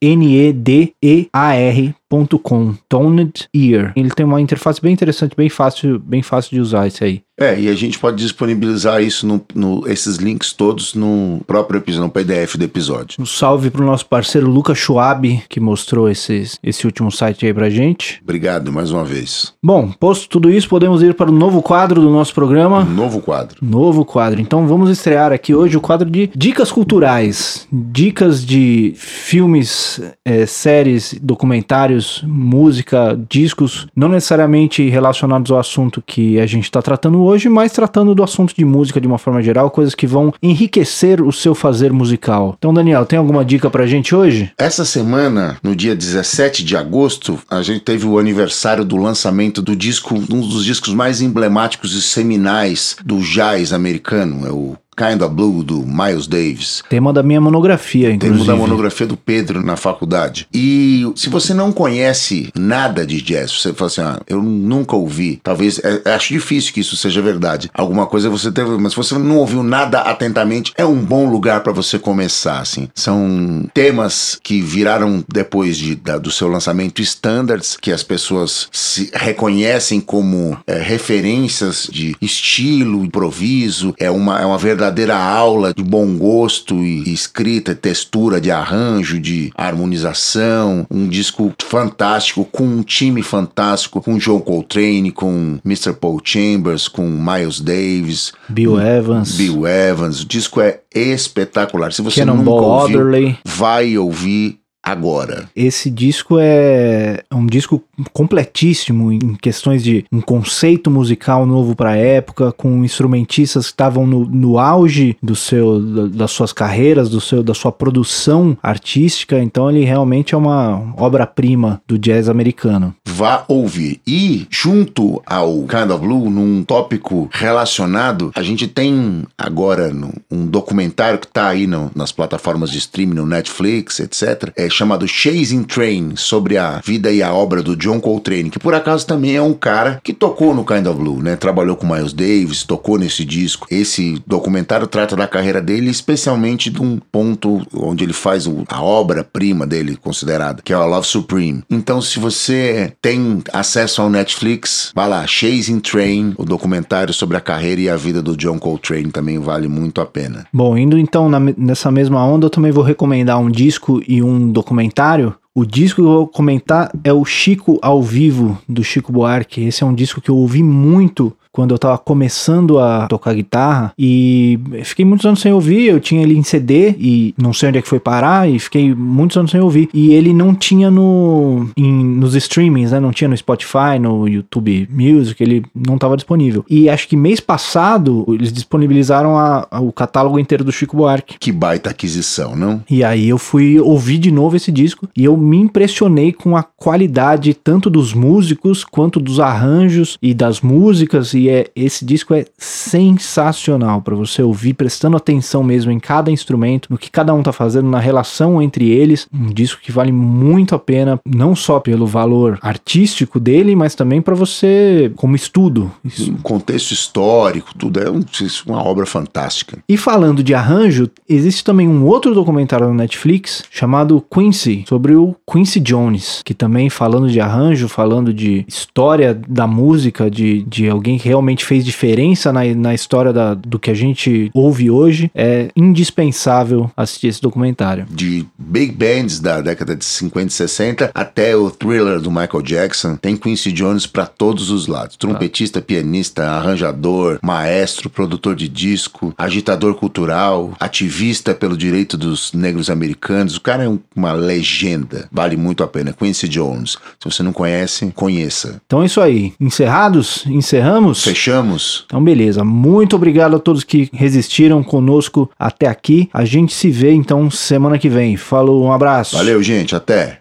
.com, 2.09 2.73
Toned 2.87 3.47
Ear. 3.53 3.93
Ele 3.95 4.09
tem 4.09 4.25
uma 4.25 4.41
interface 4.41 4.81
bem 4.81 4.93
interessante, 4.93 5.35
bem 5.35 5.49
fácil, 5.49 5.99
bem 5.99 6.21
fácil 6.21 6.51
de 6.51 6.61
usar 6.61 6.87
esse 6.87 7.03
aí. 7.03 7.26
É, 7.39 7.59
e 7.59 7.69
a 7.69 7.75
gente 7.75 7.99
pode 7.99 8.17
disponibilizar 8.17 9.01
isso, 9.01 9.27
no, 9.27 9.39
no, 9.53 9.87
esses 9.87 10.17
links 10.17 10.51
todos 10.53 10.95
no 10.95 11.39
próprio 11.45 11.77
episódio, 11.77 12.05
no 12.05 12.09
PDF 12.09 12.55
do 12.55 12.65
episódio. 12.65 13.21
Um 13.21 13.25
salve 13.27 13.69
pro 13.69 13.85
nosso 13.85 14.07
parceiro 14.07 14.49
Lucas 14.49 14.79
Schwab, 14.79 15.43
que 15.47 15.59
mostrou 15.59 16.09
esse, 16.09 16.45
esse 16.63 16.87
último 16.87 17.11
site 17.11 17.45
aí 17.45 17.53
pra 17.53 17.69
gente. 17.69 18.19
Obrigado 18.23 18.73
mais 18.73 18.91
uma 18.91 19.05
vez. 19.05 19.53
Bom, 19.63 19.91
posto 19.99 20.27
tudo 20.27 20.49
isso, 20.49 20.67
podemos 20.67 21.03
ir 21.03 21.13
para 21.13 21.29
o 21.29 21.33
novo 21.33 21.61
quadro 21.61 22.01
do 22.01 22.09
nosso 22.09 22.33
programa. 22.33 22.79
Um 22.79 22.95
novo 22.95 23.21
quadro. 23.21 23.57
Novo 23.61 24.03
quadro. 24.03 24.41
Então 24.41 24.65
vamos 24.65 24.89
estrear 24.89 25.31
aqui 25.31 25.53
hoje 25.53 25.77
o 25.77 25.81
quadro 25.81 26.09
de 26.09 26.31
dicas 26.35 26.71
culturais. 26.71 27.67
Dicas 27.71 28.43
de 28.43 28.93
filmes, 28.95 30.01
é, 30.25 30.47
séries, 30.47 31.15
documentários, 31.21 32.23
música, 32.25 33.19
discos, 33.29 33.85
não 33.95 34.09
necessariamente 34.09 34.89
relacionados 34.89 35.51
ao 35.51 35.59
assunto 35.59 36.01
que 36.03 36.39
a 36.39 36.47
gente 36.47 36.63
está 36.63 36.81
tratando 36.81 37.26
hoje, 37.27 37.49
mas 37.49 37.71
tratando 37.71 38.15
do 38.15 38.23
assunto 38.23 38.55
de 38.55 38.63
música 38.63 39.01
de 39.01 39.07
uma 39.07 39.17
forma 39.17 39.41
geral, 39.41 39.69
coisas 39.69 39.93
que 39.93 40.07
vão 40.07 40.33
enriquecer 40.41 41.21
o 41.21 41.31
seu 41.31 41.53
fazer 41.53 41.91
musical. 41.91 42.55
Então, 42.57 42.73
Daniel, 42.73 43.05
tem 43.05 43.19
alguma 43.19 43.43
dica 43.43 43.69
pra 43.69 43.85
gente 43.85 44.15
hoje? 44.15 44.51
Essa 44.57 44.85
semana, 44.85 45.57
no 45.61 45.75
dia 45.75 45.95
17 45.95 46.63
de 46.63 46.75
agosto, 46.75 47.39
a 47.49 47.61
gente 47.61 47.81
teve 47.81 48.05
o 48.05 48.17
aniversário 48.17 48.85
do 48.85 48.97
lançamento 48.97 49.61
do 49.61 49.75
disco, 49.75 50.15
um 50.15 50.39
dos 50.39 50.63
discos 50.63 50.93
mais 50.93 51.21
emblemáticos 51.21 51.93
e 51.93 52.01
seminais 52.01 52.95
do 53.03 53.19
jazz 53.19 53.73
americano, 53.73 54.47
é 54.47 54.51
o 54.51 54.75
Kind 54.97 55.21
of 55.21 55.33
Blue, 55.35 55.63
do 55.63 55.85
Miles 55.85 56.25
Davis. 56.25 56.83
Tema 56.89 57.13
da 57.13 57.21
minha 57.21 57.39
monografia, 57.39 58.11
inclusive. 58.11 58.39
Tema 58.39 58.51
da 58.51 58.59
monografia 58.59 59.05
do 59.05 59.15
Pedro 59.15 59.63
na 59.63 59.77
faculdade. 59.77 60.47
E 60.51 61.09
se 61.15 61.29
você 61.29 61.53
não 61.53 61.71
conhece 61.71 62.49
nada 62.55 63.05
de 63.05 63.21
jazz, 63.21 63.51
você 63.51 63.73
fala 63.73 63.87
assim, 63.87 64.01
ah, 64.01 64.19
eu 64.27 64.41
nunca 64.41 64.95
ouvi, 64.95 65.39
talvez, 65.43 65.79
é, 65.83 66.13
acho 66.15 66.33
difícil 66.33 66.73
que 66.73 66.79
isso 66.79 66.97
seja 66.97 67.21
verdade. 67.21 67.69
Alguma 67.73 68.07
coisa 68.07 68.29
você 68.29 68.51
teve, 68.51 68.71
mas 68.71 68.93
se 68.93 68.97
você 68.97 69.17
não 69.17 69.37
ouviu 69.37 69.61
nada 69.61 70.01
atentamente, 70.01 70.73
é 70.75 70.85
um 70.85 70.97
bom 70.97 71.29
lugar 71.29 71.61
para 71.61 71.71
você 71.71 71.99
começar, 71.99 72.59
assim. 72.59 72.89
São 72.95 73.69
temas 73.73 74.39
que 74.41 74.61
viraram 74.61 75.23
depois 75.27 75.77
de, 75.77 75.95
da, 75.95 76.17
do 76.17 76.31
seu 76.31 76.47
lançamento 76.47 77.01
standards, 77.01 77.77
que 77.79 77.91
as 77.91 78.01
pessoas 78.01 78.67
se 78.71 79.11
reconhecem 79.13 79.99
como 79.99 80.57
é, 80.65 80.79
referências 80.79 81.87
de 81.91 82.15
estilo, 82.19 83.05
improviso, 83.05 83.93
é 83.99 84.09
uma, 84.09 84.41
é 84.41 84.45
uma 84.45 84.57
verdade 84.57 84.86
verdadeira 84.87 85.17
aula 85.17 85.73
de 85.73 85.83
bom 85.83 86.17
gosto 86.17 86.75
e 86.75 87.11
escrita, 87.11 87.75
textura, 87.75 88.39
de 88.39 88.51
arranjo, 88.51 89.19
de 89.19 89.51
harmonização. 89.55 90.85
Um 90.89 91.07
disco 91.07 91.53
fantástico, 91.63 92.45
com 92.45 92.63
um 92.63 92.83
time 92.83 93.21
fantástico, 93.21 94.01
com 94.01 94.17
John 94.17 94.39
Coltrane, 94.39 95.11
com 95.11 95.59
Mr. 95.65 95.93
Paul 95.93 96.21
Chambers, 96.23 96.87
com 96.87 97.07
Miles 97.07 97.59
Davis, 97.59 98.31
Bill 98.47 98.79
Evans. 98.79 99.35
Bill 99.35 99.67
Evans. 99.67 100.21
O 100.21 100.25
disco 100.25 100.61
é 100.61 100.79
espetacular. 100.93 101.91
Se 101.91 102.01
você 102.01 102.23
não 102.23 102.37
ouviu, 102.45 102.99
Otherly. 102.99 103.37
vai 103.45 103.97
ouvir 103.97 104.59
agora. 104.81 105.49
Esse 105.55 105.89
disco 105.89 106.37
é 106.39 107.23
um 107.33 107.45
disco 107.45 107.83
completíssimo 108.13 109.11
em 109.11 109.35
questões 109.35 109.83
de 109.83 110.05
um 110.11 110.21
conceito 110.21 110.89
musical 110.89 111.45
novo 111.45 111.75
para 111.75 111.91
a 111.91 111.95
época, 111.95 112.51
com 112.51 112.83
instrumentistas 112.83 113.65
que 113.65 113.71
estavam 113.71 114.05
no, 114.05 114.25
no 114.25 114.59
auge 114.59 115.17
do 115.21 115.35
seu, 115.35 115.79
das 116.09 116.31
suas 116.31 116.53
carreiras, 116.53 117.09
do 117.09 117.19
seu, 117.19 117.41
da 117.41 117.53
sua 117.53 117.71
produção 117.71 118.57
artística. 118.61 119.39
Então 119.39 119.69
ele 119.69 119.83
realmente 119.83 120.35
é 120.35 120.37
uma 120.37 120.93
obra-prima 120.97 121.81
do 121.87 121.97
jazz 121.97 122.29
americano. 122.29 122.93
Vá 123.05 123.45
ouvir. 123.47 123.99
E 124.05 124.47
junto 124.49 125.21
ao 125.25 125.53
Kind 125.63 125.91
of 125.91 126.05
Blue, 126.05 126.29
num 126.29 126.63
tópico 126.63 127.29
relacionado, 127.31 128.31
a 128.35 128.43
gente 128.43 128.67
tem 128.67 129.23
agora 129.37 129.91
um 130.31 130.45
documentário 130.45 131.19
que 131.19 131.27
está 131.27 131.47
aí 131.47 131.65
no, 131.65 131.91
nas 131.95 132.11
plataformas 132.11 132.69
de 132.69 132.77
streaming, 132.77 133.15
no 133.15 133.25
Netflix, 133.25 133.99
etc. 133.99 134.51
É 134.55 134.69
chamado 134.69 135.07
Chasing 135.07 135.63
Train, 135.63 136.15
sobre 136.15 136.57
a 136.57 136.81
vida 136.83 137.11
e 137.11 137.23
a 137.23 137.33
obra 137.33 137.63
do 137.63 137.75
John 137.75 137.86
Coltrane, 137.99 138.49
que 138.49 138.59
por 138.59 138.73
acaso 138.73 139.05
também 139.07 139.35
é 139.35 139.41
um 139.41 139.53
cara 139.53 139.99
que 140.03 140.13
tocou 140.13 140.53
no 140.53 140.65
Kind 140.65 140.85
of 140.85 140.99
Blue, 140.99 141.21
né? 141.21 141.35
Trabalhou 141.35 141.75
com 141.75 141.87
Miles 141.87 142.13
Davis, 142.13 142.63
tocou 142.63 142.97
nesse 142.97 143.23
disco. 143.23 143.67
Esse 143.71 144.21
documentário 144.27 144.87
trata 144.87 145.15
da 145.15 145.27
carreira 145.27 145.61
dele, 145.61 145.89
especialmente 145.89 146.69
de 146.69 146.81
um 146.81 146.99
ponto 147.11 147.65
onde 147.73 148.03
ele 148.03 148.13
faz 148.13 148.47
a 148.67 148.81
obra-prima 148.81 149.65
dele, 149.65 149.95
considerada, 149.95 150.61
que 150.63 150.73
é 150.73 150.75
a 150.75 150.85
Love 150.85 151.07
Supreme. 151.07 151.63
Então, 151.69 152.01
se 152.01 152.19
você 152.19 152.93
tem 153.01 153.41
acesso 153.53 154.01
ao 154.01 154.09
Netflix, 154.09 154.91
vá 154.93 155.05
lá, 155.05 155.25
Chasing 155.25 155.79
Train, 155.79 156.33
o 156.37 156.45
documentário 156.45 157.13
sobre 157.13 157.37
a 157.37 157.41
carreira 157.41 157.81
e 157.81 157.89
a 157.89 157.95
vida 157.95 158.21
do 158.21 158.35
John 158.35 158.59
Coltrane 158.59 159.11
também 159.11 159.39
vale 159.39 159.67
muito 159.67 160.01
a 160.01 160.05
pena. 160.05 160.45
Bom, 160.51 160.77
indo 160.77 160.97
então 160.97 161.29
na, 161.29 161.39
nessa 161.39 161.91
mesma 161.91 162.23
onda, 162.25 162.45
eu 162.45 162.49
também 162.49 162.71
vou 162.71 162.83
recomendar 162.83 163.39
um 163.39 163.49
disco 163.49 164.01
e 164.07 164.21
um 164.21 164.51
documentário, 164.51 165.35
o 165.57 165.65
disco 165.65 166.03
que 166.03 166.07
eu 166.07 166.11
vou 166.11 166.27
comentar 166.27 166.91
é 167.03 167.11
o 167.11 167.25
Chico 167.25 167.79
ao 167.81 167.99
vivo 167.99 168.61
do 168.69 168.83
Chico 168.83 169.11
Buarque. 169.11 169.63
Esse 169.63 169.83
é 169.83 169.87
um 169.87 169.95
disco 169.95 170.21
que 170.21 170.29
eu 170.29 170.37
ouvi 170.37 170.61
muito 170.61 171.35
quando 171.57 171.71
eu 171.71 171.79
tava 171.79 171.97
começando 171.97 172.77
a 172.77 173.07
tocar 173.07 173.33
guitarra 173.33 173.91
e 173.97 174.59
fiquei 174.83 175.03
muitos 175.03 175.25
anos 175.25 175.41
sem 175.41 175.51
ouvir, 175.51 175.87
eu 175.87 175.99
tinha 175.99 176.21
ele 176.21 176.37
em 176.37 176.43
CD 176.43 176.91
e 176.99 177.33
não 177.35 177.51
sei 177.51 177.69
onde 177.69 177.79
é 177.79 177.81
que 177.81 177.87
foi 177.87 177.99
parar 177.99 178.47
e 178.47 178.59
fiquei 178.59 178.93
muitos 178.93 179.35
anos 179.37 179.49
sem 179.49 179.59
ouvir. 179.59 179.89
E 179.91 180.13
ele 180.13 180.35
não 180.35 180.53
tinha 180.53 180.91
no 180.91 181.67
em, 181.75 181.91
nos 181.91 182.35
streamings, 182.35 182.91
né? 182.91 182.99
Não 182.99 183.11
tinha 183.11 183.27
no 183.27 183.35
Spotify, 183.35 183.97
no 183.99 184.27
YouTube 184.27 184.87
Music, 184.91 185.41
ele 185.41 185.65
não 185.73 185.97
tava 185.97 186.15
disponível. 186.15 186.63
E 186.69 186.87
acho 186.91 187.07
que 187.07 187.17
mês 187.17 187.39
passado 187.39 188.23
eles 188.29 188.53
disponibilizaram 188.53 189.35
a, 189.35 189.67
a, 189.71 189.81
o 189.81 189.91
catálogo 189.91 190.37
inteiro 190.37 190.63
do 190.63 190.71
Chico 190.71 190.95
Buarque. 190.95 191.39
Que 191.39 191.51
baita 191.51 191.89
aquisição, 191.89 192.55
não? 192.55 192.83
E 192.87 193.03
aí 193.03 193.27
eu 193.27 193.39
fui 193.39 193.79
ouvir 193.79 194.19
de 194.19 194.29
novo 194.29 194.55
esse 194.55 194.71
disco 194.71 195.09
e 195.17 195.25
eu 195.25 195.35
me 195.35 195.57
impressionei 195.57 196.31
com 196.31 196.55
a 196.55 196.61
qualidade 196.61 197.55
tanto 197.55 197.89
dos 197.89 198.13
músicos 198.13 198.83
quanto 198.83 199.19
dos 199.19 199.39
arranjos 199.39 200.19
e 200.21 200.35
das 200.35 200.61
músicas 200.61 201.33
e 201.33 201.46
é 201.49 201.67
esse 201.75 202.05
disco 202.05 202.33
é 202.33 202.45
sensacional 202.57 204.01
para 204.01 204.15
você 204.15 204.41
ouvir 204.41 204.73
prestando 204.73 205.17
atenção 205.17 205.63
mesmo 205.63 205.91
em 205.91 205.99
cada 205.99 206.31
instrumento, 206.31 206.87
no 206.89 206.97
que 206.97 207.11
cada 207.11 207.33
um 207.33 207.43
tá 207.43 207.51
fazendo, 207.51 207.89
na 207.89 207.99
relação 207.99 208.61
entre 208.61 208.89
eles. 208.89 209.27
Um 209.33 209.47
disco 209.47 209.81
que 209.81 209.91
vale 209.91 210.11
muito 210.11 210.75
a 210.75 210.79
pena, 210.79 211.19
não 211.25 211.55
só 211.55 211.79
pelo 211.79 212.05
valor 212.05 212.57
artístico 212.61 213.39
dele, 213.39 213.75
mas 213.75 213.95
também 213.95 214.21
para 214.21 214.35
você 214.35 215.11
como 215.15 215.35
estudo. 215.35 215.91
Isso. 216.03 216.33
contexto 216.43 216.91
histórico, 216.91 217.73
tudo 217.77 217.99
é 217.99 218.09
um, 218.09 218.21
uma 218.65 218.83
obra 218.83 219.05
fantástica. 219.05 219.79
E 219.87 219.97
falando 219.97 220.43
de 220.43 220.53
arranjo, 220.53 221.09
existe 221.27 221.63
também 221.63 221.87
um 221.87 222.05
outro 222.05 222.33
documentário 222.33 222.87
no 222.87 222.93
Netflix 222.93 223.63
chamado 223.71 224.23
Quincy, 224.33 224.85
sobre 224.87 225.15
o 225.15 225.35
Quincy 225.49 225.79
Jones, 225.79 226.41
que 226.43 226.53
também 226.53 226.89
falando 226.89 227.29
de 227.29 227.39
arranjo, 227.39 227.87
falando 227.87 228.33
de 228.33 228.65
história 228.67 229.33
da 229.47 229.67
música, 229.67 230.29
de, 230.29 230.63
de 230.63 230.89
alguém 230.89 231.17
que 231.17 231.27
realmente 231.37 231.63
fez 231.63 231.85
diferença 231.85 232.51
na, 232.51 232.63
na 232.75 232.93
história 232.93 233.31
da, 233.31 233.53
do 233.53 233.79
que 233.79 233.91
a 233.91 233.93
gente 233.93 234.49
ouve 234.53 234.89
hoje, 234.89 235.31
é 235.33 235.69
indispensável 235.75 236.91
assistir 236.97 237.27
esse 237.27 237.41
documentário. 237.41 238.05
De 238.09 238.45
big 238.57 238.91
bands 238.91 239.39
da 239.39 239.61
década 239.61 239.95
de 239.95 240.03
50 240.03 240.47
e 240.47 240.51
60 240.51 241.11
até 241.13 241.55
o 241.55 241.69
thriller 241.69 242.19
do 242.19 242.31
Michael 242.31 242.61
Jackson, 242.61 243.15
tem 243.15 243.37
Quincy 243.37 243.71
Jones 243.71 244.07
para 244.07 244.25
todos 244.25 244.69
os 244.69 244.87
lados. 244.87 245.15
Trompetista, 245.15 245.81
pianista, 245.81 246.43
arranjador, 246.43 247.39
maestro, 247.41 248.09
produtor 248.09 248.55
de 248.55 248.67
disco, 248.67 249.33
agitador 249.37 249.95
cultural, 249.95 250.73
ativista 250.79 251.53
pelo 251.53 251.77
direito 251.77 252.17
dos 252.17 252.51
negros 252.53 252.89
americanos. 252.89 253.57
O 253.57 253.61
cara 253.61 253.85
é 253.85 253.97
uma 254.15 254.33
legenda. 254.33 255.27
Vale 255.31 255.55
muito 255.55 255.83
a 255.83 255.87
pena. 255.87 256.13
Quincy 256.13 256.47
Jones. 256.47 256.97
Se 257.19 257.29
você 257.29 257.43
não 257.43 257.53
conhece, 257.53 258.11
conheça. 258.15 258.81
Então 258.85 259.03
é 259.03 259.05
isso 259.05 259.21
aí. 259.21 259.53
Encerrados? 259.59 260.43
Encerramos? 260.47 261.16
Fechamos. 261.23 262.03
Então, 262.05 262.23
beleza. 262.23 262.63
Muito 262.63 263.15
obrigado 263.15 263.55
a 263.55 263.59
todos 263.59 263.83
que 263.83 264.09
resistiram 264.13 264.83
conosco 264.83 265.49
até 265.57 265.87
aqui. 265.87 266.29
A 266.33 266.45
gente 266.45 266.73
se 266.73 266.89
vê 266.89 267.11
então 267.11 267.49
semana 267.49 267.97
que 267.97 268.09
vem. 268.09 268.35
Falou, 268.35 268.83
um 268.83 268.91
abraço. 268.91 269.37
Valeu, 269.37 269.61
gente. 269.63 269.95
Até. 269.95 270.35